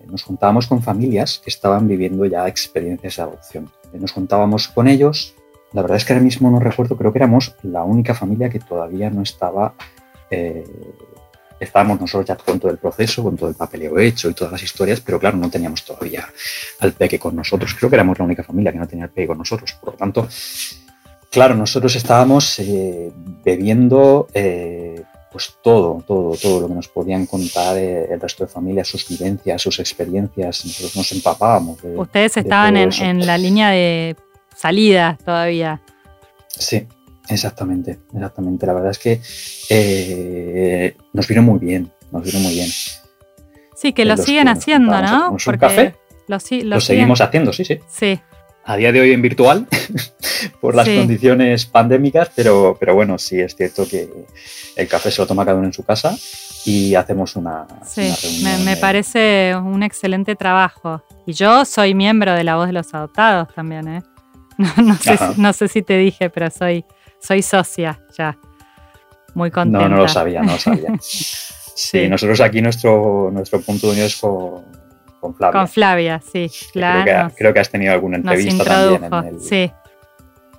nos 0.08 0.24
juntábamos 0.24 0.68
con 0.68 0.82
familias 0.82 1.42
que 1.44 1.50
estaban 1.50 1.88
viviendo 1.88 2.26
ya 2.26 2.48
experiencias 2.48 3.18
de 3.18 3.24
adopción. 3.24 3.72
Nos 3.94 4.12
juntábamos 4.12 4.68
con 4.68 4.88
ellos. 4.88 5.36
La 5.74 5.82
verdad 5.82 5.98
es 5.98 6.06
que 6.06 6.14
ahora 6.14 6.24
mismo 6.24 6.52
no 6.52 6.60
recuerdo, 6.60 6.96
creo 6.96 7.12
que 7.12 7.20
éramos 7.20 7.56
la 7.64 7.84
única 7.84 8.14
familia 8.14 8.50
que 8.50 8.60
todavía 8.60 9.10
no 9.10 9.24
estaba. 9.24 9.74
Eh, 10.30 10.64
estábamos 11.60 12.00
nosotros 12.00 12.28
ya 12.28 12.36
con 12.36 12.60
todo 12.60 12.72
el 12.72 12.78
proceso, 12.78 13.24
con 13.24 13.36
todo 13.36 13.50
el 13.50 13.56
papeleo 13.56 13.98
hecho 13.98 14.30
y 14.30 14.34
todas 14.34 14.52
las 14.52 14.62
historias, 14.62 15.02
pero 15.02 15.20
claro, 15.20 15.38
no 15.38 15.50
teníamos 15.50 15.84
todavía 15.84 16.28
al 16.80 16.94
peque 16.94 17.18
con 17.18 17.36
nosotros. 17.36 17.74
Creo 17.74 17.90
que 17.90 17.96
éramos 17.96 18.20
la 18.20 18.26
única 18.26 18.44
familia 18.44 18.72
que 18.72 18.78
no 18.78 18.88
tenía 18.88 19.06
al 19.06 19.12
peque 19.12 19.28
con 19.28 19.40
nosotros. 19.40 19.74
Por 19.74 19.94
lo 19.94 19.98
tanto, 19.98 20.28
claro, 21.32 21.56
nosotros 21.56 21.96
estábamos 21.96 22.60
eh, 22.60 23.12
bebiendo 23.44 24.28
pues 25.34 25.58
todo, 25.64 26.04
todo, 26.08 26.38
todo 26.38 26.62
lo 26.62 26.68
que 26.68 26.76
nos 26.76 26.88
podían 26.88 27.26
contar 27.26 27.76
eh, 27.76 28.14
el 28.14 28.22
resto 28.22 28.46
de 28.46 28.50
familias, 28.50 28.88
sus 28.88 29.10
vivencias, 29.10 29.62
sus 29.62 29.80
experiencias, 29.80 30.64
nosotros 30.64 30.96
nos 30.96 31.12
empapábamos. 31.12 31.80
Ustedes 31.84 32.38
estaban 32.38 32.78
en, 32.78 33.26
la 33.26 33.38
línea 33.38 33.72
de 33.72 34.16
salida 34.56 35.18
todavía. 35.26 35.82
Sí, 36.48 36.88
exactamente, 37.28 38.00
exactamente. 38.14 38.68
La 38.68 38.74
verdad 38.74 38.92
es 38.92 39.00
que 39.00 39.22
eh, 39.70 40.96
nos 41.12 41.28
vino 41.28 41.42
muy 41.42 41.58
bien, 41.58 41.92
nos 42.12 42.24
vino 42.24 42.40
muy 42.40 42.54
bien. 42.54 42.70
Sí, 43.76 43.92
que 43.92 44.06
lo 44.06 44.16
siguen 44.16 44.48
haciendo, 44.48 45.02
¿no? 45.02 45.32
Porque 45.32 45.50
un 45.50 45.58
café. 45.58 45.96
Lo, 46.28 46.38
lo 46.64 46.80
seguimos 46.80 47.20
haciendo, 47.22 47.52
sí, 47.52 47.66
sí. 47.66 47.80
Sí, 47.90 48.20
a 48.66 48.78
día 48.78 48.92
de 48.92 49.02
hoy 49.02 49.12
en 49.12 49.22
virtual 49.22 49.68
por 50.62 50.76
las 50.76 50.88
condiciones 50.88 51.66
pandémicas, 51.66 52.32
pero, 52.36 52.78
pero 52.80 52.96
bueno, 52.96 53.18
sí 53.18 53.40
es 53.40 53.56
cierto 53.56 53.88
que 53.88 54.10
el 54.76 54.88
café 54.88 55.12
se 55.12 55.22
lo 55.22 55.28
toma 55.28 55.46
cada 55.46 55.58
uno 55.58 55.68
en 55.68 55.74
su 55.74 55.84
casa 55.84 56.16
y 56.66 56.96
hacemos 56.96 57.36
una, 57.36 57.68
sí, 57.86 58.44
Me, 58.64 58.78
parece 58.78 59.54
un 59.56 59.84
excelente 59.84 60.36
trabajo. 60.36 61.04
Y 61.26 61.34
yo 61.34 61.66
soy 61.66 61.94
miembro 61.94 62.34
de 62.34 62.44
La 62.44 62.56
Voz 62.56 62.68
de 62.68 62.74
los 62.74 62.94
Adoptados 62.94 63.54
también, 63.54 63.88
¿eh? 63.88 64.04
No, 64.78 64.96
sé, 64.96 65.18
si, 65.18 65.42
no 65.42 65.52
sé, 65.52 65.68
si, 65.68 65.82
te 65.82 65.98
dije, 65.98 66.30
pero 66.30 66.50
soy, 66.50 66.86
soy 67.20 67.42
socia 67.42 68.00
ya. 68.18 68.38
Muy 69.34 69.52
contenta. 69.52 69.90
No, 69.90 69.96
no 69.96 70.04
lo 70.04 70.08
sabía, 70.08 70.42
no 70.42 70.54
lo 70.54 70.60
sabía. 70.60 70.94
sí, 71.00 72.08
nosotros 72.08 72.40
aquí 72.40 72.62
nuestro, 72.62 73.30
nuestro 73.32 73.60
punto 73.62 73.88
de 73.88 73.94
unión 73.94 74.08
es 74.08 74.16
con 74.16 74.64
con 75.24 75.36
Flavia. 75.36 75.60
Con 75.60 75.68
Flavia, 75.70 76.22
sí, 76.22 76.52
claro. 76.74 77.34
Creo 77.38 77.54
que, 77.54 77.60
has 77.62 77.70
tenido 77.70 77.94
alguna 77.94 78.18
entrevista 78.18 78.66
también 78.66 79.06
en 79.06 79.14
el... 79.14 79.40
Sí. 79.40 79.72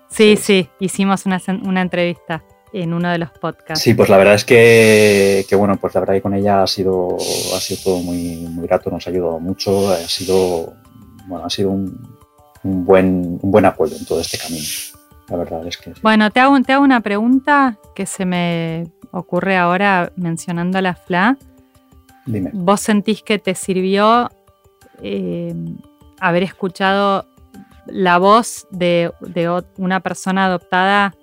Sí, 0.09 0.37
sí, 0.37 0.69
hicimos 0.79 1.27
una, 1.27 1.83
entrevista 1.83 2.45
en 2.73 2.95
uno 2.95 3.11
de 3.11 3.19
los 3.19 3.31
podcasts. 3.31 3.83
Sí, 3.83 3.95
pues 3.95 4.09
la 4.09 4.17
verdad 4.17 4.35
es 4.35 4.45
que, 4.45 5.45
bueno, 5.57 5.77
pues 5.77 5.93
la 5.95 6.01
verdad 6.01 6.15
que 6.15 6.23
con 6.23 6.35
ella 6.35 6.63
ha 6.63 6.67
sido, 6.67 7.17
ha 7.17 7.61
sido 7.61 7.81
todo 7.83 7.99
muy, 7.99 8.47
muy 8.49 8.67
grato, 8.67 8.91
nos 8.91 9.07
ha 9.07 9.11
ayudado 9.11 9.39
mucho, 9.41 9.91
ha 9.91 9.97
sido, 9.97 10.73
bueno, 11.27 11.45
ha 11.45 11.51
sido 11.51 11.71
un, 11.71 12.17
buen, 12.63 13.39
un 13.43 13.51
buen 13.51 13.65
apoyo 13.65 13.97
en 13.97 14.07
todo 14.07 14.21
este 14.21 14.39
camino. 14.39 14.65
La 15.29 15.37
verdad 15.37 15.67
es 15.67 15.77
que 15.77 15.93
Bueno, 16.01 16.31
te 16.31 16.41
hago, 16.41 16.59
te 16.63 16.73
hago 16.73 16.85
una 16.85 17.01
pregunta 17.01 17.77
que 17.95 18.07
se 18.07 18.25
me 18.25 18.85
ocurre 19.11 19.57
ahora 19.57 20.13
mencionando 20.17 20.79
a 20.79 20.83
la 20.83 20.95
FLA. 20.95 21.37
Dime. 22.25 22.51
¿Vos 22.53 22.81
sentís 22.81 23.23
que 23.23 23.39
te 23.39 23.55
sirvió 23.57 24.31
eh, 25.03 25.55
haber 26.21 26.43
escuchado 26.43 27.27
la 27.87 28.19
voz 28.19 28.67
de, 28.71 29.11
una 29.77 30.01
persona 30.01 30.47
adoptada 30.47 31.15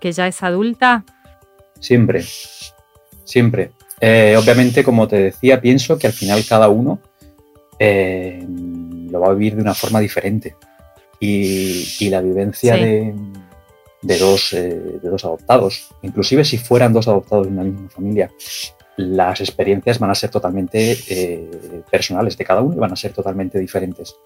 que 0.00 0.12
ya 0.12 0.26
es 0.26 0.42
adulta? 0.42 1.04
Siempre, 1.80 2.24
siempre. 3.24 3.72
Eh, 4.00 4.36
obviamente, 4.38 4.82
como 4.82 5.06
te 5.06 5.16
decía, 5.16 5.60
pienso 5.60 5.98
que 5.98 6.06
al 6.06 6.12
final 6.12 6.44
cada 6.48 6.68
uno 6.68 7.00
eh, 7.78 8.44
lo 9.10 9.20
va 9.20 9.28
a 9.28 9.34
vivir 9.34 9.56
de 9.56 9.62
una 9.62 9.74
forma 9.74 10.00
diferente. 10.00 10.56
Y, 11.20 12.08
la 12.10 12.20
vivencia 12.20 12.74
de, 12.74 13.14
dos, 14.18 14.50
de 14.50 14.98
dos 15.00 15.24
adoptados, 15.24 15.94
inclusive 16.02 16.44
si 16.44 16.58
fueran 16.58 16.92
dos 16.92 17.06
adoptados 17.06 17.46
de 17.46 17.52
una 17.52 17.62
misma 17.62 17.88
familia, 17.90 18.28
las 18.96 19.40
experiencias 19.40 19.98
van 19.98 20.10
a 20.10 20.14
ser 20.14 20.30
totalmente 20.30 20.98
eh, 21.08 21.82
personales 21.90 22.36
de 22.36 22.44
cada 22.44 22.60
uno 22.60 22.74
y 22.74 22.78
van 22.78 22.92
a 22.92 22.96
ser 22.96 23.12
totalmente 23.12 23.58
diferentes. 23.58 24.16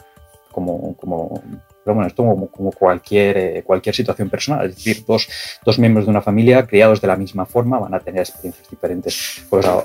Como, 0.51 0.97
como, 0.97 1.43
bueno, 1.85 2.07
esto 2.07 2.25
como, 2.51 2.71
cualquier, 2.73 3.37
eh, 3.37 3.63
cualquier 3.63 3.95
situación 3.95 4.31
personal, 4.31 4.67
es 4.67 4.77
decir, 4.77 5.05
dos, 5.07 5.29
dos, 5.63 5.79
miembros 5.79 6.07
de 6.07 6.11
una 6.11 6.23
familia 6.23 6.67
criados 6.67 7.03
de 7.03 7.09
la 7.09 7.17
misma 7.17 7.45
forma 7.45 7.79
van 7.79 7.93
a 7.93 8.01
tener 8.01 8.21
experiencias 8.21 8.71
diferentes. 8.71 9.45
Pues, 9.51 9.67
ah, 9.67 9.85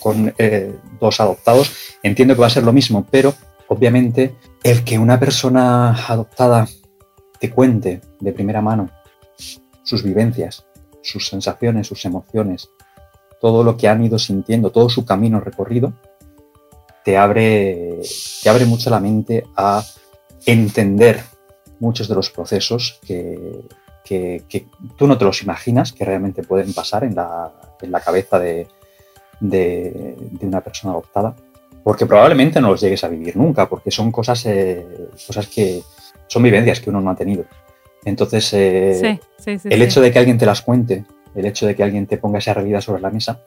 con, 0.00 0.34
eh, 0.36 0.74
dos 0.98 1.20
adoptados 1.20 1.72
entiendo 2.02 2.34
que 2.34 2.40
va 2.40 2.48
a 2.48 2.50
ser 2.50 2.64
lo 2.64 2.72
mismo, 2.72 3.06
pero 3.08 3.32
obviamente 3.68 4.34
el 4.64 4.82
que 4.82 4.98
una 4.98 5.20
persona 5.20 5.90
adoptada 6.08 6.66
te 7.38 7.50
cuente 7.50 8.00
de 8.18 8.32
primera 8.32 8.60
mano 8.60 8.90
sus 9.84 10.02
vivencias, 10.02 10.66
sus 11.00 11.28
sensaciones, 11.28 11.86
sus 11.86 12.04
emociones, 12.04 12.68
todo 13.40 13.62
lo 13.62 13.76
que 13.76 13.88
han 13.88 14.04
ido 14.04 14.18
sintiendo, 14.18 14.70
todo 14.70 14.88
su 14.88 15.04
camino 15.04 15.40
recorrido, 15.40 15.92
te 17.04 17.16
abre, 17.16 18.00
te 18.42 18.48
abre 18.48 18.66
mucho 18.66 18.90
la 18.90 19.00
mente 19.00 19.44
a 19.56 19.82
entender 20.44 21.22
muchos 21.80 22.08
de 22.08 22.14
los 22.14 22.30
procesos 22.30 23.00
que, 23.06 23.64
tú 24.96 25.06
no 25.06 25.18
te 25.18 25.24
los 25.24 25.42
imaginas 25.42 25.92
que 25.92 26.04
realmente 26.04 26.42
pueden 26.42 26.72
pasar 26.72 27.04
en 27.04 27.14
la, 27.14 27.52
cabeza 28.04 28.38
de, 28.38 28.66
una 30.40 30.60
persona 30.60 30.92
adoptada, 30.92 31.34
porque 31.84 32.06
probablemente 32.06 32.60
no 32.60 32.70
los 32.70 32.80
llegues 32.80 33.04
a 33.04 33.08
vivir 33.08 33.36
nunca, 33.36 33.68
porque 33.68 33.90
son 33.90 34.10
cosas, 34.10 34.44
eh, 34.46 34.86
cosas 35.26 35.46
que 35.46 35.82
son 36.26 36.42
vivencias 36.42 36.80
que 36.80 36.90
uno 36.90 37.00
no 37.00 37.10
ha 37.10 37.16
tenido. 37.16 37.44
Entonces, 38.04 38.52
eh, 38.52 39.20
el 39.46 39.82
hecho 39.82 40.00
de 40.00 40.12
que 40.12 40.18
alguien 40.18 40.38
te 40.38 40.46
las 40.46 40.62
cuente 40.62 41.04
el 41.38 41.46
hecho 41.46 41.66
de 41.66 41.74
que 41.74 41.82
alguien 41.82 42.06
te 42.06 42.18
ponga 42.18 42.38
esa 42.38 42.54
realidad 42.54 42.80
sobre 42.80 43.02
la 43.02 43.10
mesa, 43.10 43.42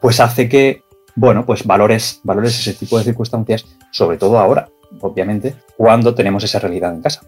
pues 0.00 0.20
hace 0.20 0.48
que 0.48 0.84
bueno, 1.16 1.46
pues 1.46 1.64
valores, 1.64 2.20
valores 2.24 2.58
ese 2.58 2.74
tipo 2.74 2.98
de 2.98 3.04
circunstancias, 3.04 3.64
sobre 3.90 4.16
todo 4.16 4.38
ahora, 4.38 4.68
obviamente, 5.00 5.54
cuando 5.76 6.14
tenemos 6.14 6.42
esa 6.42 6.58
realidad 6.58 6.92
en 6.92 7.02
casa. 7.02 7.22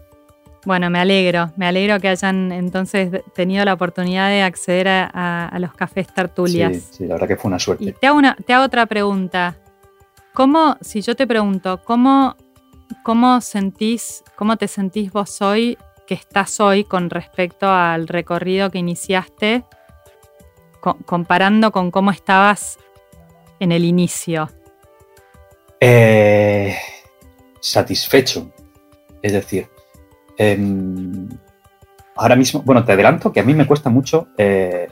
Bueno, 0.65 0.89
me 0.89 0.99
alegro, 0.99 1.53
me 1.55 1.65
alegro 1.65 1.99
que 1.99 2.09
hayan 2.09 2.51
entonces 2.51 3.23
tenido 3.33 3.63
la 3.63 3.73
oportunidad 3.73 4.29
de 4.29 4.41
acceder 4.41 4.87
a, 4.89 5.57
los 5.59 5.73
cafés 5.73 6.07
tertulias. 6.13 6.75
Sí, 6.75 6.83
sí, 6.91 7.07
la 7.07 7.13
verdad 7.13 7.27
que 7.29 7.37
fue 7.37 7.47
una 7.47 7.59
suerte. 7.59 7.85
Y 7.85 7.91
te 7.93 8.07
hago, 8.07 8.17
una, 8.17 8.35
te 8.35 8.53
hago 8.53 8.65
otra 8.65 8.85
pregunta. 8.85 9.55
¿Cómo, 10.33 10.75
si 10.81 11.01
yo 11.01 11.15
te 11.15 11.25
pregunto, 11.25 11.81
¿cómo, 11.85 12.35
cómo 13.03 13.39
sentís, 13.39 14.23
cómo 14.35 14.57
te 14.57 14.67
sentís 14.67 15.11
vos 15.11 15.41
hoy 15.41 15.77
que 16.07 16.15
estás 16.15 16.59
hoy 16.59 16.85
con 16.85 17.09
respecto 17.09 17.69
al 17.69 18.07
recorrido 18.07 18.71
que 18.71 18.79
iniciaste, 18.79 19.63
comparando 21.05 21.71
con 21.71 21.91
cómo 21.91 22.11
estabas 22.11 22.79
en 23.59 23.71
el 23.71 23.83
inicio? 23.83 24.49
Eh, 25.79 26.75
satisfecho. 27.59 28.51
Es 29.21 29.33
decir, 29.33 29.67
em, 30.37 31.27
ahora 32.15 32.35
mismo, 32.35 32.61
bueno, 32.61 32.85
te 32.85 32.93
adelanto 32.93 33.31
que 33.31 33.41
a 33.41 33.43
mí 33.43 33.53
me 33.53 33.67
cuesta 33.67 33.89
mucho 33.89 34.29
eh, 34.37 34.87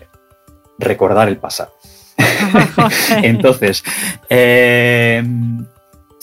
recordar 0.78 1.30
el 1.30 1.38
pasado. 1.38 1.74
Entonces, 3.24 3.84
em, 4.30 5.66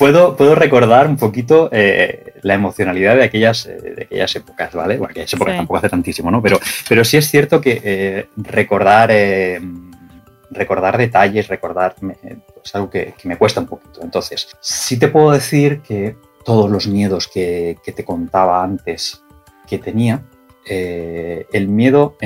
puedo, 0.02 0.36
puedo 0.36 0.54
recordar 0.54 1.06
un 1.06 1.16
poquito 1.16 1.68
eh, 1.72 2.34
la 2.42 2.54
emocionalidad 2.54 3.16
de 3.16 3.24
aquellas, 3.24 3.64
de 3.64 4.02
aquellas 4.04 4.34
épocas, 4.36 4.74
¿vale? 4.74 4.96
Bueno, 4.96 5.10
aquellas 5.10 5.32
épocas 5.32 5.56
tampoco 5.56 5.78
hace 5.78 5.88
tantísimo, 5.88 6.30
¿no? 6.30 6.42
Pero, 6.42 6.58
pero 6.88 7.04
sí 7.04 7.16
es 7.16 7.30
cierto 7.30 7.60
que 7.60 8.28
recordar 8.36 9.10
em, 9.10 9.92
recordar 10.52 10.98
detalles, 10.98 11.48
recordar 11.48 11.94
es 12.64 12.74
algo 12.74 12.90
que, 12.90 13.14
me 13.24 13.36
cuesta 13.36 13.60
un 13.60 13.66
poquito. 13.66 14.00
Entonces, 14.02 14.48
sí 14.60 14.98
te 14.98 15.08
puedo 15.08 15.32
decir 15.32 15.80
que 15.80 16.16
todos 16.44 16.70
los 16.70 16.86
miedos 16.86 17.28
que, 17.28 17.76
te 17.84 18.04
contaba 18.04 18.62
antes 18.62 19.22
que 19.66 19.78
tenía, 19.78 20.22
eh, 20.66 21.46
el 21.52 21.68
miedo 21.68 22.16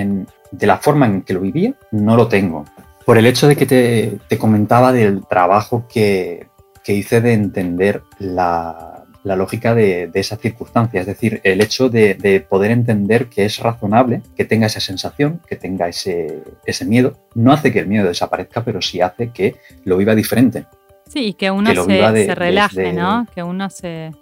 de 0.51 0.67
la 0.67 0.79
forma 0.79 1.07
en 1.07 1.23
que 1.23 1.35
lo 1.35 1.41
vivía, 1.41 1.75
no 1.91 2.17
lo 2.17 2.29
tengo. 2.29 2.65
Por 3.05 3.19
el 3.19 3.27
hecho 3.27 3.47
de 3.47 3.57
que 3.57 3.67
te, 3.67 4.39
comentaba 4.39 4.93
del 4.93 5.27
trabajo 5.27 5.87
que, 5.89 6.49
que 6.87 6.93
hice 6.93 7.21
de 7.21 7.33
entender 7.33 8.05
la, 8.21 9.05
la 9.25 9.35
lógica 9.35 9.75
de, 9.75 10.09
esa 10.15 10.37
circunstancia, 10.37 11.01
es 11.01 11.07
decir, 11.09 11.41
el 11.43 11.61
hecho 11.61 11.89
de, 11.89 12.47
poder 12.49 12.71
entender 12.71 13.27
que 13.27 13.45
es 13.45 13.59
razonable 13.59 14.23
que 14.37 14.45
tenga 14.45 14.69
esa 14.69 14.79
sensación, 14.79 15.41
que 15.49 15.57
tenga 15.57 15.89
ese, 15.89 16.45
miedo, 16.87 17.19
no 17.35 17.53
hace 17.53 17.73
que 17.73 17.81
el 17.81 17.89
miedo 17.89 18.07
desaparezca, 18.07 18.63
pero 18.63 18.81
sí 18.81 19.01
hace 19.01 19.31
que 19.31 19.57
lo 19.85 19.97
viva 19.97 20.15
diferente. 20.15 20.67
Sí, 21.09 21.27
y 21.27 21.33
que 21.33 21.51
uno 21.51 21.75
se, 21.75 22.35
relaje, 22.37 22.93
¿no? 22.93 23.27
Que 23.35 23.43
uno 23.43 23.69
se, 23.69 24.13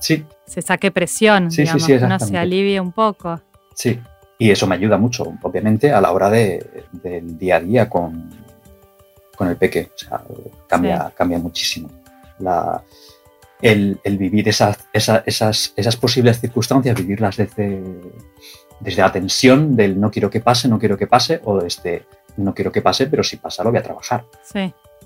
sí. 0.00 0.24
se 0.44 0.60
saque 0.60 0.90
presión, 0.90 1.50
digamos, 1.50 1.86
que 1.86 1.98
uno 1.98 2.18
se 2.18 2.36
alivie 2.36 2.80
un 2.80 2.90
poco. 2.90 3.40
Sí, 3.76 4.00
y 4.38 4.50
eso 4.50 4.66
me 4.66 4.74
ayuda 4.74 4.98
mucho, 4.98 5.32
obviamente, 5.42 5.92
a 5.92 6.00
la 6.00 6.10
hora 6.10 6.30
del 6.30 7.38
día 7.38 7.56
a 7.56 7.60
día 7.60 7.88
con, 7.88 8.28
con 9.36 9.46
el 9.46 9.56
peque. 9.56 9.92
O 9.94 9.98
sea, 9.98 10.20
cambia, 10.66 11.12
cambia 11.16 11.38
muchísimo. 11.38 11.88
La, 12.38 12.82
el, 13.60 13.98
vivir 14.04 14.48
esas, 14.48 14.78
esas, 14.92 15.72
esas, 15.76 15.96
posibles 15.96 16.40
circunstancias, 16.40 16.96
vivirlas 16.96 17.36
desde, 17.36 17.82
desde 18.80 19.02
la 19.02 19.12
tensión 19.12 19.74
del 19.74 20.00
no 20.00 20.10
quiero 20.10 20.30
que 20.30 20.40
pase, 20.40 20.68
no 20.68 20.78
quiero 20.78 20.96
que 20.96 21.06
pase, 21.06 21.40
o 21.44 21.58
desde 21.58 22.04
no 22.36 22.54
quiero 22.54 22.70
que 22.70 22.82
pase, 22.82 23.06
pero 23.06 23.22
si 23.22 23.36
pasa 23.36 23.64
lo 23.64 23.70
voy 23.70 23.80
a 23.80 23.82
trabajar. 23.82 24.24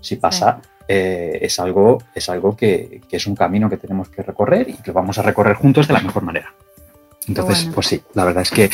Si 0.01 0.17
pasa, 0.17 0.61
eh, 0.87 1.39
es 1.41 1.59
algo, 1.61 1.99
es 2.15 2.29
algo 2.29 2.57
que, 2.57 3.01
es 3.11 3.27
un 3.27 3.37
camino 3.37 3.71
que 3.71 3.77
tenemos 3.77 4.09
que 4.09 4.23
recorrer 4.23 4.69
y 4.69 4.75
que 4.75 4.91
vamos 4.91 5.19
a 5.19 5.23
recorrer 5.23 5.57
juntos 5.57 5.87
de 5.87 5.95
la 5.95 6.01
mejor 6.01 6.23
manera. 6.23 6.53
Entonces, 7.29 7.71
pues 7.73 7.87
sí, 7.87 8.03
la 8.15 8.25
verdad 8.25 8.43
es 8.43 8.51
que 8.51 8.69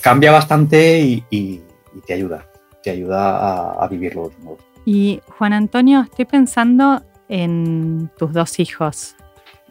cambia 0.00 0.30
bastante 0.30 1.00
y, 1.00 1.62
te 2.06 2.12
ayuda, 2.12 2.46
te 2.82 2.90
ayuda 2.90 3.38
a, 3.38 3.84
a 3.84 3.88
vivirlo 3.88 4.28
de 4.28 4.36
modo. 4.44 4.58
Y 4.84 5.20
Juan 5.36 5.52
Antonio, 5.52 6.02
estoy 6.02 6.26
pensando 6.26 7.02
en 7.28 8.10
tus 8.16 8.32
dos 8.32 8.58
hijos 8.58 9.16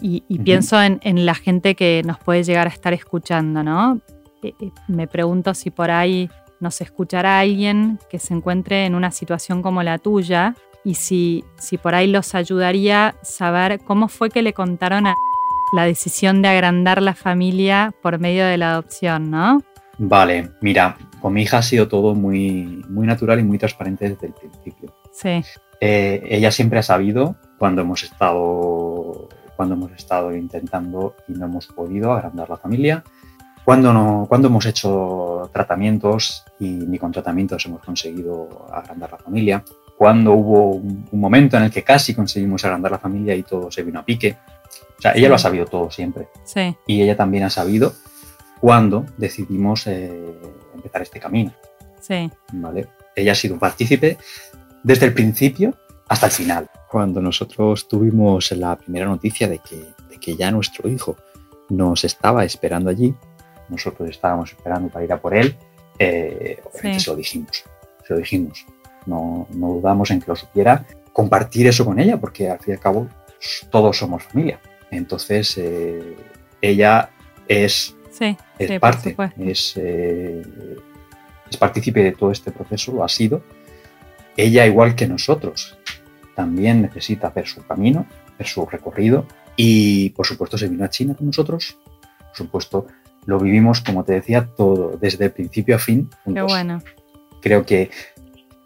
y, 0.01 0.21
pienso 0.39 0.81
en, 0.81 1.25
la 1.25 1.33
gente 1.33 1.75
que 1.75 2.03
nos 2.05 2.19
puede 2.19 2.43
llegar 2.43 2.67
a 2.67 2.69
estar 2.69 2.93
escuchando, 2.93 3.63
¿no? 3.63 3.99
Eh, 4.43 4.53
eh, 4.59 4.71
me 4.87 5.07
pregunto 5.07 5.53
si 5.53 5.71
por 5.71 5.89
ahí 5.89 6.29
nos 6.59 6.81
escuchará 6.81 7.39
alguien 7.39 7.99
que 8.09 8.19
se 8.19 8.33
encuentre 8.33 8.85
en 8.85 8.95
una 8.95 9.11
situación 9.11 9.61
como 9.61 9.83
la 9.83 9.97
tuya 9.97 10.55
y 10.83 10.95
si, 10.95 11.43
si 11.57 11.77
por 11.77 11.95
ahí 11.95 12.07
los 12.07 12.35
ayudaría 12.35 13.15
saber 13.21 13.79
cómo 13.79 14.07
fue 14.07 14.29
que 14.29 14.41
le 14.41 14.53
contaron 14.53 15.07
a 15.07 15.15
la 15.73 15.85
decisión 15.85 16.41
de 16.41 16.49
agrandar 16.49 17.01
la 17.01 17.13
familia 17.13 17.93
por 18.01 18.19
medio 18.19 18.45
de 18.45 18.57
la 18.57 18.71
adopción, 18.71 19.29
¿no? 19.31 19.61
Vale, 19.97 20.51
mira, 20.61 20.95
con 21.19 21.33
mi 21.33 21.41
hija 21.41 21.57
ha 21.57 21.63
sido 21.63 21.87
todo 21.87 22.13
muy, 22.13 22.85
muy 22.87 23.07
natural 23.07 23.39
y 23.39 23.43
muy 23.43 23.57
transparente 23.57 24.09
desde 24.09 24.27
el 24.27 24.33
principio. 24.33 24.95
Sí. 25.11 25.41
Eh, 25.81 26.23
ella 26.29 26.51
siempre 26.51 26.79
ha 26.79 26.83
sabido 26.83 27.35
cuando 27.57 27.81
hemos 27.81 28.03
estado 28.03 29.29
cuando 29.57 29.73
hemos 29.73 29.91
estado 29.93 30.35
intentando 30.35 31.15
y 31.27 31.33
no 31.33 31.45
hemos 31.45 31.65
podido 31.65 32.13
agrandar 32.13 32.47
la 32.47 32.57
familia, 32.57 33.03
cuando, 33.65 33.91
no, 33.91 34.25
cuando 34.29 34.47
hemos 34.47 34.65
hecho 34.65 35.49
tratamientos 35.51 36.45
y 36.59 36.69
ni 36.69 36.97
con 36.97 37.11
tratamientos 37.11 37.65
hemos 37.65 37.83
conseguido 37.83 38.67
agrandar 38.71 39.11
la 39.11 39.17
familia, 39.17 39.63
cuando 39.97 40.31
hubo 40.33 40.75
un, 40.75 41.05
momento 41.11 41.57
en 41.57 41.63
el 41.63 41.71
que 41.71 41.83
casi 41.83 42.13
conseguimos 42.13 42.63
agrandar 42.63 42.91
la 42.91 42.99
familia 42.99 43.35
y 43.35 43.43
todo 43.43 43.69
se 43.71 43.83
vino 43.83 43.99
a 43.99 44.05
pique. 44.05 44.37
O 44.97 45.01
sea, 45.01 45.11
ella 45.13 45.27
lo 45.27 45.35
ha 45.35 45.39
sabido 45.39 45.65
todo 45.65 45.91
siempre. 45.91 46.29
Sí. 46.45 46.77
Y 46.85 47.01
ella 47.01 47.17
también 47.17 47.43
ha 47.43 47.49
sabido 47.49 47.93
cuando 48.61 49.05
decidimos 49.17 49.85
eh, 49.87 50.39
empezar 50.73 51.01
este 51.01 51.19
camino. 51.19 51.51
Sí. 51.99 52.31
¿Vale? 52.53 52.87
Ella 53.15 53.31
ha 53.31 53.35
sido 53.35 53.57
partícipe 53.57 54.17
desde 54.83 55.07
el 55.07 55.13
principio 55.13 55.73
hasta 56.07 56.27
el 56.27 56.31
final. 56.31 56.69
Cuando 56.89 57.21
nosotros 57.21 57.87
tuvimos 57.87 58.51
la 58.51 58.75
primera 58.77 59.05
noticia 59.05 59.47
de 59.47 59.59
que, 59.59 59.83
que 60.19 60.35
ya 60.35 60.51
nuestro 60.51 60.89
hijo 60.89 61.17
nos 61.69 62.03
estaba 62.03 62.45
esperando 62.45 62.89
allí, 62.89 63.13
nosotros 63.69 64.09
estábamos 64.09 64.51
esperando 64.51 64.89
para 64.89 65.05
ir 65.05 65.13
a 65.13 65.21
por 65.21 65.35
él, 65.35 65.55
eh, 65.99 66.61
obviamente 66.63 66.99
se 66.99 67.09
lo 67.09 67.15
dijimos, 67.15 67.63
se 68.05 68.13
lo 68.13 68.19
dijimos. 68.19 68.65
No, 69.05 69.47
no, 69.51 69.67
dudamos 69.73 70.11
en 70.11 70.19
que 70.19 70.27
lo 70.27 70.35
supiera, 70.35 70.85
compartir 71.13 71.67
eso 71.67 71.85
con 71.85 71.99
ella, 71.99 72.17
porque 72.19 72.49
al 72.49 72.59
fin 72.59 72.73
y 72.73 72.75
al 72.75 72.81
cabo 72.81 73.07
todos 73.69 73.97
somos 73.97 74.23
familia. 74.23 74.59
Entonces, 74.91 75.57
eh, 75.57 76.15
ella 76.61 77.09
es, 77.47 77.95
es 78.59 78.79
parte, 78.79 79.15
es, 79.37 79.73
eh, 79.77 80.43
es 81.49 81.57
partícipe 81.57 82.03
de 82.03 82.11
todo 82.11 82.31
este 82.31 82.51
proceso, 82.51 82.91
lo 82.91 83.03
ha 83.03 83.09
sido. 83.09 83.41
Ella, 84.35 84.65
igual 84.65 84.95
que 84.95 85.07
nosotros, 85.07 85.77
también 86.37 86.83
necesita 86.83 87.29
hacer 87.29 87.47
su 87.47 87.65
camino, 87.65 88.05
hacer 88.35 88.45
su 88.45 88.63
recorrido 88.67 89.25
y 89.55 90.11
por 90.11 90.27
supuesto 90.27 90.55
se 90.55 90.69
vino 90.69 90.85
a 90.85 90.89
China 90.89 91.15
con 91.15 91.25
nosotros. 91.25 91.79
Por 92.27 92.35
supuesto, 92.35 92.85
lo 93.25 93.39
vivimos, 93.39 93.81
como 93.81 94.03
te 94.03 94.13
decía, 94.13 94.47
todo, 94.55 94.97
desde 95.01 95.25
el 95.25 95.31
principio 95.31 95.77
a 95.77 95.79
fin. 95.79 96.07
Qué 96.31 96.41
bueno. 96.43 96.79
Creo 97.41 97.65
que, 97.65 97.89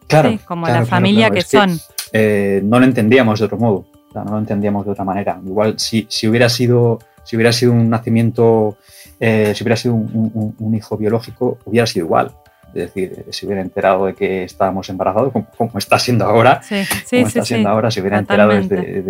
claro. 0.06 0.38
como 0.46 0.68
la 0.68 0.86
familia 0.86 1.30
que, 1.30 1.44
son. 1.44 1.80
Eh, 2.12 2.60
no 2.62 2.78
lo 2.78 2.86
entendíamos 2.86 3.40
de 3.40 3.46
otro 3.46 3.58
modo, 3.58 3.86
no 4.14 4.26
lo 4.26 4.40
entendíamos 4.40 4.86
de 4.86 4.92
otra 4.92 5.06
manera. 5.06 5.40
Igual 5.46 5.80
si, 5.80 6.06
si 6.10 6.28
hubiera 6.28 6.50
sido 6.50 7.00
si 7.24 7.36
hubiera 7.36 7.52
sido 7.52 7.72
un 7.72 7.90
nacimiento, 7.90 8.78
eh, 9.20 9.54
si 9.56 9.64
hubiera 9.64 9.76
sido 9.76 9.96
un, 9.96 10.76
hijo 10.76 10.98
biológico, 10.98 11.60
hubiera 11.66 11.86
sido 11.86 12.06
igual. 12.06 12.32
Es 12.74 12.94
decir, 12.94 13.26
si 13.32 13.46
hubiera 13.46 13.62
enterado 13.62 14.06
de 14.06 14.16
que 14.16 14.46
estábamos 14.46 14.90
embarazados, 14.90 15.34
como, 15.58 15.78
está 15.78 16.00
siendo 16.00 16.26
ahora, 16.26 16.62
como 17.10 17.28
está 17.28 17.44
siendo 17.44 17.70
ahora, 17.70 17.92
si 17.92 18.00
hubiera 18.00 18.18
enterado 18.18 18.52
desde, 18.52 19.04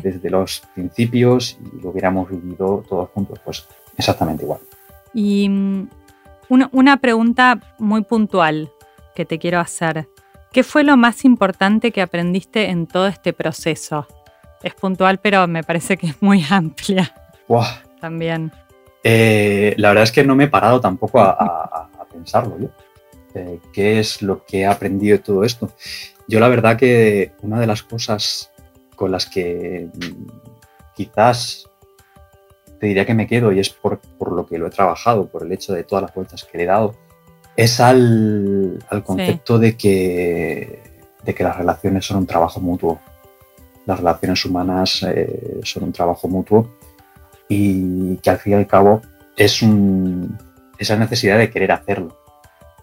desde, 0.00 0.30
los 0.30 0.62
principios 0.74 1.58
y 1.60 1.82
lo 1.82 1.90
hubiéramos 1.90 2.30
vivido 2.30 2.84
todos 2.88 3.08
juntos, 3.10 3.40
pues 3.44 3.66
exactamente 3.98 4.44
igual. 4.44 4.60
Y 5.12 5.48
mm, 5.48 5.88
una, 6.48 6.96
pregunta 6.98 7.60
muy 7.78 8.02
puntual 8.02 8.70
que 9.16 9.24
te 9.24 9.38
quiero 9.38 9.58
hacer. 9.58 10.08
¿Qué 10.52 10.62
fue 10.62 10.84
lo 10.84 10.96
más 10.96 11.24
importante 11.24 11.90
que 11.90 12.02
aprendiste 12.02 12.70
en 12.70 12.86
todo 12.86 13.08
este 13.08 13.32
proceso? 13.32 14.06
Es 14.62 14.74
puntual, 14.74 15.18
pero 15.18 15.46
me 15.48 15.64
parece 15.64 15.96
que 15.96 16.06
es 16.06 16.22
muy 16.22 16.44
amplia. 16.50 17.12
También. 18.00 18.52
Eh, 19.02 19.74
la 19.76 19.88
verdad 19.88 20.04
es 20.04 20.12
que 20.12 20.22
no 20.22 20.36
me 20.36 20.44
he 20.44 20.48
parado 20.48 20.80
tampoco 20.80 21.20
a 21.20 21.89
pensarlo 22.20 22.58
yo. 22.58 22.68
Eh, 23.34 23.60
¿Qué 23.72 24.00
es 24.00 24.22
lo 24.22 24.44
que 24.44 24.60
he 24.60 24.66
aprendido 24.66 25.16
de 25.16 25.22
todo 25.22 25.44
esto? 25.44 25.72
Yo 26.28 26.40
la 26.40 26.48
verdad 26.48 26.76
que 26.76 27.32
una 27.42 27.58
de 27.58 27.66
las 27.66 27.82
cosas 27.82 28.50
con 28.96 29.10
las 29.10 29.26
que 29.26 29.88
mm, 29.92 30.26
quizás 30.94 31.68
te 32.78 32.86
diría 32.86 33.06
que 33.06 33.14
me 33.14 33.26
quedo 33.26 33.52
y 33.52 33.60
es 33.60 33.70
por, 33.70 34.00
lo 34.32 34.46
que 34.46 34.58
lo 34.58 34.66
he 34.66 34.70
trabajado, 34.70 35.28
por 35.28 35.44
el 35.44 35.52
hecho 35.52 35.72
de 35.72 35.84
todas 35.84 36.02
las 36.02 36.14
vueltas 36.14 36.44
que 36.44 36.58
le 36.58 36.64
he 36.64 36.66
dado, 36.66 36.94
es 37.56 37.78
al, 37.80 38.78
concepto 39.04 39.58
de 39.58 39.76
que 39.76 40.90
de 41.24 41.34
que 41.34 41.44
las 41.44 41.56
relaciones 41.56 42.06
son 42.06 42.18
un 42.18 42.26
trabajo 42.26 42.60
mutuo. 42.60 43.00
Las 43.86 43.98
relaciones 43.98 44.44
humanas 44.44 45.02
eh, 45.02 45.60
son 45.62 45.84
un 45.84 45.92
trabajo 45.92 46.28
mutuo 46.28 46.70
y 47.48 48.16
que 48.16 48.30
al 48.30 48.38
fin 48.38 48.52
y 48.52 48.56
al 48.56 48.66
cabo 48.66 49.02
es 49.36 49.62
un, 49.62 50.38
esa 50.80 50.96
necesidad 50.96 51.36
de 51.36 51.50
querer 51.50 51.72
hacerlo, 51.72 52.18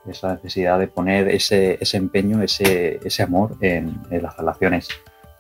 esa 0.08 0.36
necesidad 0.36 0.78
de 0.78 0.88
poner 0.88 1.30
ese, 1.30 1.80
ese 1.82 1.98
empeño, 1.98 2.44
ese, 2.44 3.00
ese 3.04 3.24
amor 3.24 3.58
en, 3.60 4.00
las 4.12 4.38
relaciones. 4.38 4.88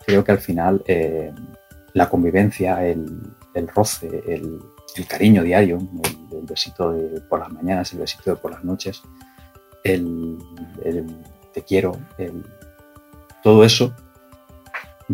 Creo 0.05 0.23
que 0.23 0.31
al 0.31 0.39
final 0.39 0.83
eh, 0.87 1.31
la 1.93 2.09
convivencia, 2.09 2.83
el, 2.83 3.21
el 3.53 3.67
roce, 3.67 4.23
el, 4.27 4.59
el, 4.95 5.07
cariño 5.07 5.43
diario, 5.43 5.77
el, 6.31 6.45
besito 6.47 6.93
de 6.93 7.21
por 7.21 7.39
las 7.39 7.51
mañanas, 7.51 7.93
el 7.93 7.99
besito 7.99 8.31
de 8.31 8.37
por 8.37 8.51
las 8.51 8.63
noches, 8.63 9.03
el, 9.83 10.39
te 11.53 11.61
quiero, 11.61 11.91
todo 13.43 13.63
eso 13.63 13.93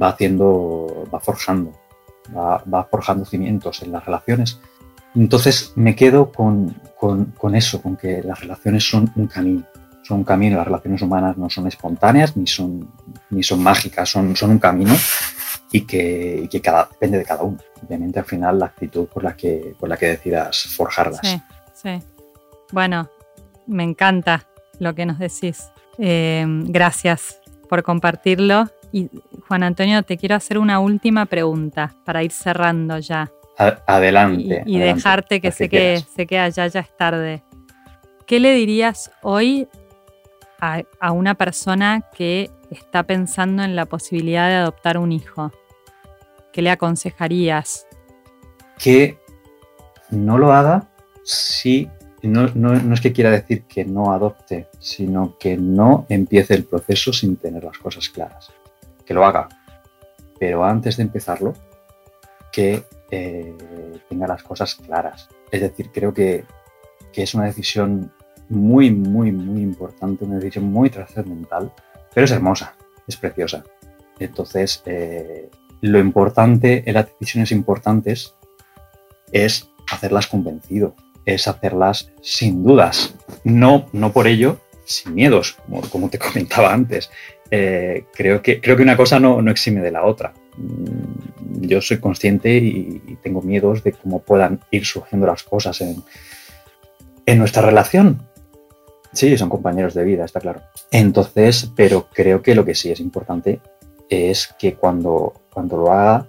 va 0.02 0.10
haciendo, 0.10 1.10
va 1.14 1.20
forjando, 1.20 1.74
va, 2.36 2.64
va, 2.74 2.86
forjando 2.86 3.26
cimientos 3.26 3.84
en 3.84 3.92
las 3.92 4.06
relaciones. 4.06 4.62
Entonces 5.16 5.74
me 5.76 5.96
quedo 5.96 6.32
con, 6.32 6.76
con, 7.00 7.26
con, 7.38 7.56
eso, 7.56 7.82
con 7.82 7.96
que 7.96 8.22
las 8.24 8.40
relaciones 8.40 8.88
son 8.88 9.12
un 9.16 9.28
camino. 9.28 9.64
Son 10.04 10.18
un 10.18 10.24
camino, 10.24 10.58
las 10.58 10.66
relaciones 10.66 11.02
humanas 11.02 11.38
no 11.38 11.50
son 11.50 11.68
espontáneas 11.68 12.36
ni 12.36 12.46
son, 12.46 12.92
ni 13.30 13.42
son 13.42 13.64
mágicas, 13.64 14.10
son, 14.10 14.36
son 14.36 14.52
un 14.52 14.60
camino 14.60 14.94
y 15.72 15.82
que, 15.82 16.42
y 16.44 16.48
que 16.50 16.62
cada, 16.62 16.90
depende 16.92 17.18
de 17.18 17.24
cada 17.24 17.44
uno. 17.44 17.58
Obviamente 17.86 18.20
al 18.20 18.26
final 18.26 18.60
la 18.60 18.66
actitud 18.66 19.08
por 19.08 19.24
la 19.24 19.36
que, 19.36 19.76
por 19.80 19.88
la 19.88 19.96
que 19.96 20.08
decidas 20.08 20.64
forjarlas. 20.76 21.22
Sí, 21.24 21.42
sí. 21.74 22.04
Bueno, 22.72 23.10
me 23.66 23.84
encanta 23.84 24.46
lo 24.80 24.94
que 24.94 25.06
nos 25.06 25.20
decís. 25.20 25.70
Eh, 25.98 26.46
gracias 26.66 27.40
por 27.70 27.84
compartirlo. 27.84 28.70
Y 28.92 29.10
Juan 29.48 29.64
Antonio, 29.64 30.04
te 30.04 30.18
quiero 30.18 30.36
hacer 30.36 30.58
una 30.58 30.80
última 30.80 31.26
pregunta 31.26 31.96
para 32.06 32.24
ir 32.24 32.32
cerrando 32.32 33.00
ya. 33.00 33.32
Adelante. 33.58 34.64
Y, 34.66 34.80
dejarte 34.80 35.42
que 35.42 35.52
sé, 35.52 35.70
que 35.70 36.00
sé 36.00 36.26
que 36.26 36.40
allá 36.40 36.68
ya 36.68 36.80
es 36.82 36.98
tarde. 36.98 37.44
¿Qué 38.26 38.40
le 38.40 38.54
dirías 38.54 39.12
hoy 39.22 39.68
a, 40.60 40.82
a, 41.00 41.12
una 41.12 41.36
persona 41.36 42.04
que 42.16 42.50
está 42.72 43.04
pensando 43.04 43.64
en 43.64 43.76
la 43.76 43.86
posibilidad 43.86 44.48
de 44.48 44.56
adoptar 44.56 44.98
un 44.98 45.12
hijo? 45.12 45.52
¿Qué 46.52 46.62
le 46.62 46.72
aconsejarías? 46.72 47.88
Que 48.78 49.18
no 50.10 50.38
lo 50.38 50.54
haga 50.54 50.90
si 51.24 51.90
no, 52.24 52.94
es 52.94 53.02
que 53.02 53.12
quiera 53.12 53.32
decir 53.32 53.64
que 53.64 53.84
no 53.84 54.14
adopte, 54.14 54.68
sino 54.80 55.38
que 55.38 55.58
no 55.58 56.06
empiece 56.10 56.54
el 56.54 56.64
proceso 56.64 57.12
sin 57.12 57.36
tener 57.36 57.64
las 57.64 57.78
cosas 57.78 58.10
claras. 58.10 58.52
Que 59.06 59.14
lo 59.14 59.26
haga, 59.26 59.50
pero 60.40 60.64
antes 60.64 60.98
de 60.98 61.04
empezarlo, 61.04 61.54
que 62.52 62.84
eh, 63.16 63.54
tenga 64.10 64.26
las 64.26 64.42
cosas 64.42 64.74
claras. 64.74 65.30
Es 65.52 65.62
decir, 65.62 65.92
creo 65.94 66.16
que, 66.16 66.46
es 67.14 67.36
una 67.36 67.46
decisión 67.46 68.12
muy, 68.50 68.90
muy, 68.90 69.32
muy 69.32 69.62
importante, 69.62 70.26
una 70.26 70.38
decisión 70.38 70.66
muy 70.66 70.90
trascendental, 70.90 71.72
pero 72.12 72.26
es 72.26 72.32
hermosa, 72.32 72.76
es 73.08 73.16
preciosa. 73.16 73.64
Entonces, 74.18 74.82
eh, 74.88 75.52
lo 75.82 76.00
importante 76.00 76.84
en 76.88 76.96
las 76.96 77.08
decisiones 77.20 77.52
importantes 77.52 78.34
es 79.32 79.70
hacerlas 79.92 80.26
convencido, 80.26 80.96
es 81.26 81.48
hacerlas 81.48 82.12
sin 82.24 82.64
dudas. 82.64 83.14
No, 83.44 83.86
no 83.94 84.12
por 84.12 84.26
ello 84.26 84.60
sin 84.86 85.14
miedos, 85.14 85.58
como, 85.92 86.10
te 86.10 86.18
comentaba 86.18 86.74
antes. 86.74 87.12
Eh, 87.56 88.06
creo, 88.12 88.42
que, 88.42 88.60
creo 88.60 88.76
que 88.76 88.82
una 88.82 88.98
cosa 88.98 89.20
no, 89.20 89.40
no, 89.40 89.52
exime 89.52 89.80
de 89.82 89.92
la 89.92 90.06
otra. 90.06 90.34
Mm, 90.58 91.68
yo 91.68 91.82
soy 91.82 92.00
consciente 92.00 92.58
y, 92.58 93.00
tengo 93.22 93.44
miedos 93.44 93.84
de 93.84 93.92
cómo 93.92 94.24
puedan 94.24 94.60
ir 94.72 94.88
surgiendo 94.88 95.28
las 95.28 95.44
cosas 95.44 95.80
en, 95.82 96.04
en 97.28 97.38
nuestra 97.38 97.62
relación. 97.62 98.28
Sí, 99.12 99.38
son 99.38 99.50
compañeros 99.50 99.94
de 99.94 100.04
vida, 100.04 100.26
está 100.26 100.40
claro. 100.40 100.62
Entonces, 100.90 101.72
pero 101.76 102.08
creo 102.12 102.42
que 102.42 102.56
lo 102.56 102.66
que 102.66 102.74
sí 102.74 102.90
es 102.90 103.00
importante 103.00 103.62
es 104.10 104.52
que 104.58 104.74
cuando, 104.74 105.34
cuando 105.54 105.78
lo 105.78 105.92
haga, 105.92 106.28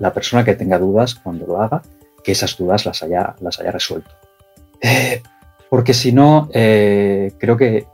la 0.00 0.12
persona 0.12 0.44
que 0.44 0.56
tenga 0.56 0.80
dudas, 0.80 1.14
cuando 1.14 1.46
lo 1.46 1.62
haga, 1.62 1.82
que 2.24 2.32
esas 2.32 2.56
dudas 2.56 2.84
las 2.84 3.00
haya, 3.04 3.36
las 3.38 3.60
haya 3.60 3.70
resuelto. 3.70 4.10
Eh, 4.80 5.22
porque 5.68 5.94
si 5.94 6.10
no, 6.10 6.48
eh, 6.52 7.30
creo 7.38 7.56
que 7.56 7.86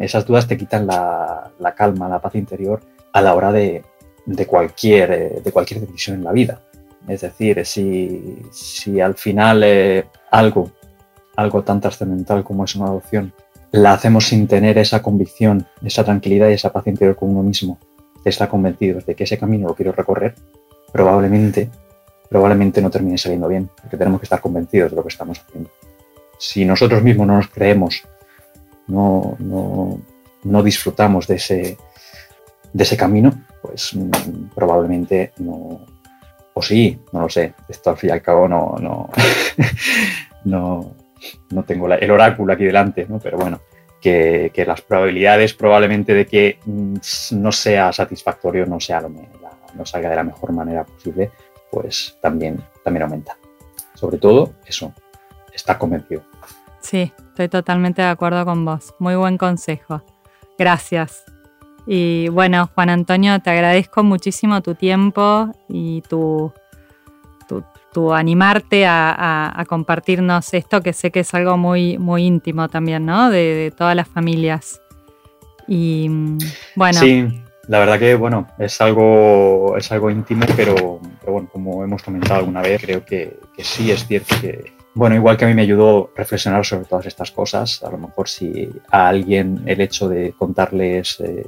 esas 0.00 0.26
dudas 0.26 0.46
te 0.46 0.56
quitan 0.56 0.86
la, 0.86 1.74
calma, 1.76 2.08
la 2.08 2.20
paz 2.20 2.34
interior 2.34 2.80
a 3.12 3.22
la 3.22 3.34
hora 3.34 3.52
de, 3.52 3.82
cualquier, 4.46 5.10
eh, 5.12 5.40
de 5.42 5.52
cualquier 5.52 5.80
decisión 5.80 6.16
en 6.16 6.24
la 6.24 6.32
vida. 6.32 6.60
Es 7.08 7.20
decir, 7.20 7.64
si, 7.64 8.38
si 8.50 9.00
al 9.00 9.14
final 9.14 9.64
algo, 10.30 10.72
algo 11.36 11.62
tan 11.62 11.80
trascendental 11.80 12.42
como 12.42 12.64
es 12.64 12.74
una 12.74 12.86
adopción, 12.86 13.32
la 13.70 13.92
hacemos 13.92 14.26
sin 14.26 14.48
tener 14.48 14.76
esa 14.78 15.02
convicción, 15.02 15.66
esa 15.84 16.04
tranquilidad 16.04 16.48
y 16.48 16.54
esa 16.54 16.72
paz 16.72 16.86
interior 16.86 17.16
con 17.16 17.30
uno 17.30 17.42
mismo, 17.42 17.78
de 18.24 18.30
estar 18.30 18.48
convencidos 18.48 19.06
de 19.06 19.14
que 19.14 19.24
ese 19.24 19.38
camino 19.38 19.68
lo 19.68 19.74
quiero 19.74 19.92
recorrer, 19.92 20.34
probablemente 20.92 21.70
probablemente 22.28 22.82
no 22.82 22.90
termine 22.90 23.18
saliendo 23.18 23.48
bien, 23.48 23.70
porque 23.80 23.96
tenemos 23.96 24.20
que 24.20 24.24
estar 24.24 24.40
convencidos 24.40 24.90
de 24.90 24.96
lo 24.96 25.02
que 25.02 25.08
estamos 25.08 25.40
haciendo. 25.40 25.70
Si 26.38 26.64
nosotros 26.64 27.02
mismos 27.02 27.26
no 27.26 27.36
nos 27.36 27.48
creemos, 27.48 28.02
no, 28.88 29.36
no, 30.44 30.62
disfrutamos 30.62 31.26
de 31.26 31.36
ese, 31.36 31.78
de 32.72 32.82
ese 32.82 32.96
camino, 32.96 33.32
pues 33.62 33.94
mm, 33.94 34.48
probablemente 34.54 35.32
no, 35.38 35.80
o 36.54 36.62
sí, 36.62 36.98
no 37.12 37.20
lo 37.20 37.28
sé, 37.28 37.54
esto 37.68 37.90
al 37.90 37.96
fin 37.96 38.10
y 38.10 38.12
al 38.12 38.22
cabo 38.22 38.48
no, 38.48 38.76
no, 38.80 39.10
no, 40.44 40.94
no 41.50 41.62
tengo 41.64 41.92
el 41.92 42.10
oráculo 42.10 42.52
aquí 42.52 42.64
delante, 42.64 43.06
¿no? 43.08 43.18
pero 43.18 43.38
bueno, 43.38 43.60
que, 44.00 44.64
las 44.66 44.80
probabilidades 44.82 45.54
probablemente 45.54 46.14
de 46.14 46.26
que 46.26 46.58
mm, 46.64 46.96
no 47.32 47.52
sea 47.52 47.92
satisfactorio, 47.92 48.66
no, 48.66 48.80
sea 48.80 49.02
no 49.76 49.84
salga 49.84 50.10
de 50.10 50.16
la 50.16 50.24
mejor 50.24 50.52
manera 50.52 50.84
posible, 50.84 51.30
pues 51.70 52.16
también, 52.20 52.62
también 52.82 53.02
aumenta. 53.02 53.36
Sobre 53.94 54.18
todo 54.18 54.54
eso, 54.66 54.92
está 55.52 55.78
convencido. 55.78 56.22
Sí, 56.86 57.12
estoy 57.30 57.48
totalmente 57.48 58.00
de 58.00 58.08
acuerdo 58.08 58.44
con 58.44 58.64
vos. 58.64 58.94
Muy 59.00 59.16
buen 59.16 59.38
consejo. 59.38 60.04
Gracias. 60.56 61.24
Y 61.84 62.28
bueno, 62.28 62.70
Juan 62.72 62.90
Antonio, 62.90 63.40
te 63.40 63.50
agradezco 63.50 64.04
muchísimo 64.04 64.62
tu 64.62 64.76
tiempo 64.76 65.50
y 65.68 66.02
tu, 66.02 66.52
tu, 67.92 68.12
animarte 68.12 68.86
a, 68.86 69.64
compartirnos 69.68 70.54
esto, 70.54 70.80
que 70.80 70.92
sé 70.92 71.10
que 71.10 71.20
es 71.20 71.34
algo 71.34 71.56
muy, 71.56 71.98
muy 71.98 72.24
íntimo 72.24 72.68
también, 72.68 73.04
¿no? 73.04 73.30
De, 73.30 73.72
todas 73.76 73.96
las 73.96 74.06
familias. 74.06 74.80
Y 75.66 76.08
bueno. 76.76 77.00
Sí, 77.00 77.26
la 77.66 77.80
verdad 77.80 77.98
que, 77.98 78.14
bueno, 78.14 78.46
es 78.58 78.80
algo, 78.80 79.76
es 79.76 79.90
algo 79.90 80.08
íntimo, 80.08 80.46
pero, 80.54 81.00
bueno, 81.26 81.48
como 81.50 81.82
hemos 81.82 82.00
comentado 82.04 82.40
alguna 82.40 82.62
vez, 82.62 82.80
creo 82.80 83.04
que, 83.04 83.40
sí 83.58 83.90
es 83.90 84.06
cierto 84.06 84.36
que, 84.40 84.75
bueno, 84.96 85.14
igual 85.14 85.36
que 85.36 85.44
a 85.44 85.48
mí 85.48 85.52
me 85.52 85.60
ayudó 85.60 86.10
reflexionar 86.16 86.64
sobre 86.64 86.86
todas 86.86 87.04
estas 87.04 87.30
cosas, 87.30 87.82
a 87.82 87.90
lo 87.90 87.98
mejor 87.98 88.30
si 88.30 88.70
a 88.90 89.08
alguien 89.08 89.62
el 89.66 89.82
hecho 89.82 90.08
de 90.08 90.32
contarles 90.32 91.20
eh, 91.20 91.44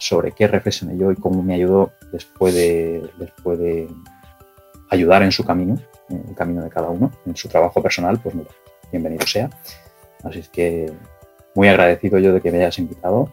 sobre 0.00 0.32
qué 0.32 0.48
reflexioné 0.48 0.98
yo 0.98 1.12
y 1.12 1.14
cómo 1.14 1.40
me 1.40 1.54
ayudó 1.54 1.92
les 2.12 2.24
puede, 2.24 3.02
les 3.16 3.30
puede 3.40 3.86
ayudar 4.90 5.22
en 5.22 5.30
su 5.30 5.44
camino, 5.44 5.78
en 6.08 6.24
el 6.28 6.34
camino 6.34 6.64
de 6.64 6.70
cada 6.70 6.88
uno, 6.88 7.12
en 7.24 7.36
su 7.36 7.48
trabajo 7.48 7.80
personal, 7.80 8.18
pues 8.20 8.34
mira, 8.34 8.50
bienvenido 8.90 9.24
sea. 9.28 9.48
Así 10.24 10.40
es 10.40 10.48
que 10.48 10.92
muy 11.54 11.68
agradecido 11.68 12.18
yo 12.18 12.32
de 12.32 12.40
que 12.40 12.50
me 12.50 12.58
hayas 12.58 12.80
invitado 12.80 13.30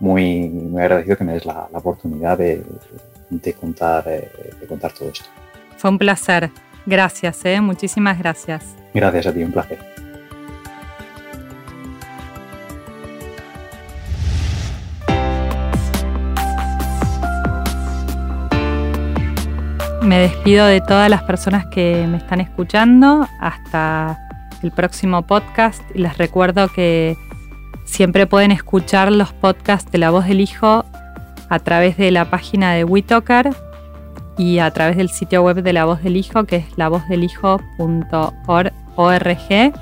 muy, 0.00 0.48
muy 0.48 0.80
agradecido 0.80 1.18
que 1.18 1.24
me 1.24 1.34
des 1.34 1.44
la, 1.44 1.68
oportunidad 1.74 2.38
de, 2.38 2.64
contar, 3.60 4.04
eh, 4.08 4.30
de 4.58 4.66
contar 4.66 4.90
todo 4.94 5.10
esto. 5.10 5.26
Fue 5.76 5.90
un 5.90 5.98
placer. 5.98 6.50
Gracias, 6.86 7.44
¿eh? 7.44 7.60
muchísimas 7.60 8.18
gracias. 8.18 8.76
Gracias 8.94 9.26
a 9.26 9.32
ti, 9.32 9.42
un 9.42 9.52
placer. 9.52 9.78
Me 20.02 20.18
despido 20.18 20.66
de 20.66 20.80
todas 20.80 21.08
las 21.08 21.22
personas 21.22 21.66
que 21.66 22.06
me 22.08 22.18
están 22.18 22.40
escuchando. 22.40 23.26
Hasta 23.40 24.18
el 24.62 24.72
próximo 24.72 25.22
podcast. 25.22 25.82
Y 25.94 26.00
les 26.00 26.18
recuerdo 26.18 26.68
que 26.68 27.16
Siempre 27.92 28.26
pueden 28.26 28.52
escuchar 28.52 29.12
los 29.12 29.32
podcasts 29.32 29.90
de 29.92 29.98
La 29.98 30.10
Voz 30.10 30.26
del 30.26 30.40
Hijo 30.40 30.84
a 31.48 31.58
través 31.58 31.98
de 31.98 32.10
la 32.10 32.24
página 32.24 32.72
de 32.72 32.84
WeTalker 32.84 33.54
y 34.38 34.58
a 34.58 34.70
través 34.70 34.96
del 34.96 35.10
sitio 35.10 35.42
web 35.42 35.62
de 35.62 35.72
La 35.72 35.84
Voz 35.84 36.02
del 36.02 36.16
Hijo, 36.16 36.44
que 36.44 36.56
es 36.56 36.64
lavozdelhijo.org, 36.76 39.72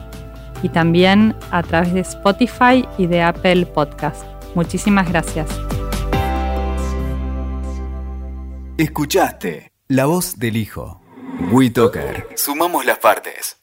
y 0.63 0.69
también 0.69 1.35
a 1.51 1.63
través 1.63 1.95
de 1.95 2.01
Spotify 2.01 2.87
y 2.99 3.07
de 3.07 3.23
Apple 3.23 3.67
Podcast. 3.67 4.25
Muchísimas 4.55 5.09
gracias. 5.09 5.49
Escuchaste 8.77 9.73
La 9.89 10.07
Voz 10.07 10.39
del 10.39 10.57
Hijo. 10.57 11.01
WeToker. 11.53 12.29
Sumamos 12.35 12.85
las 12.85 12.99
partes. 12.99 13.60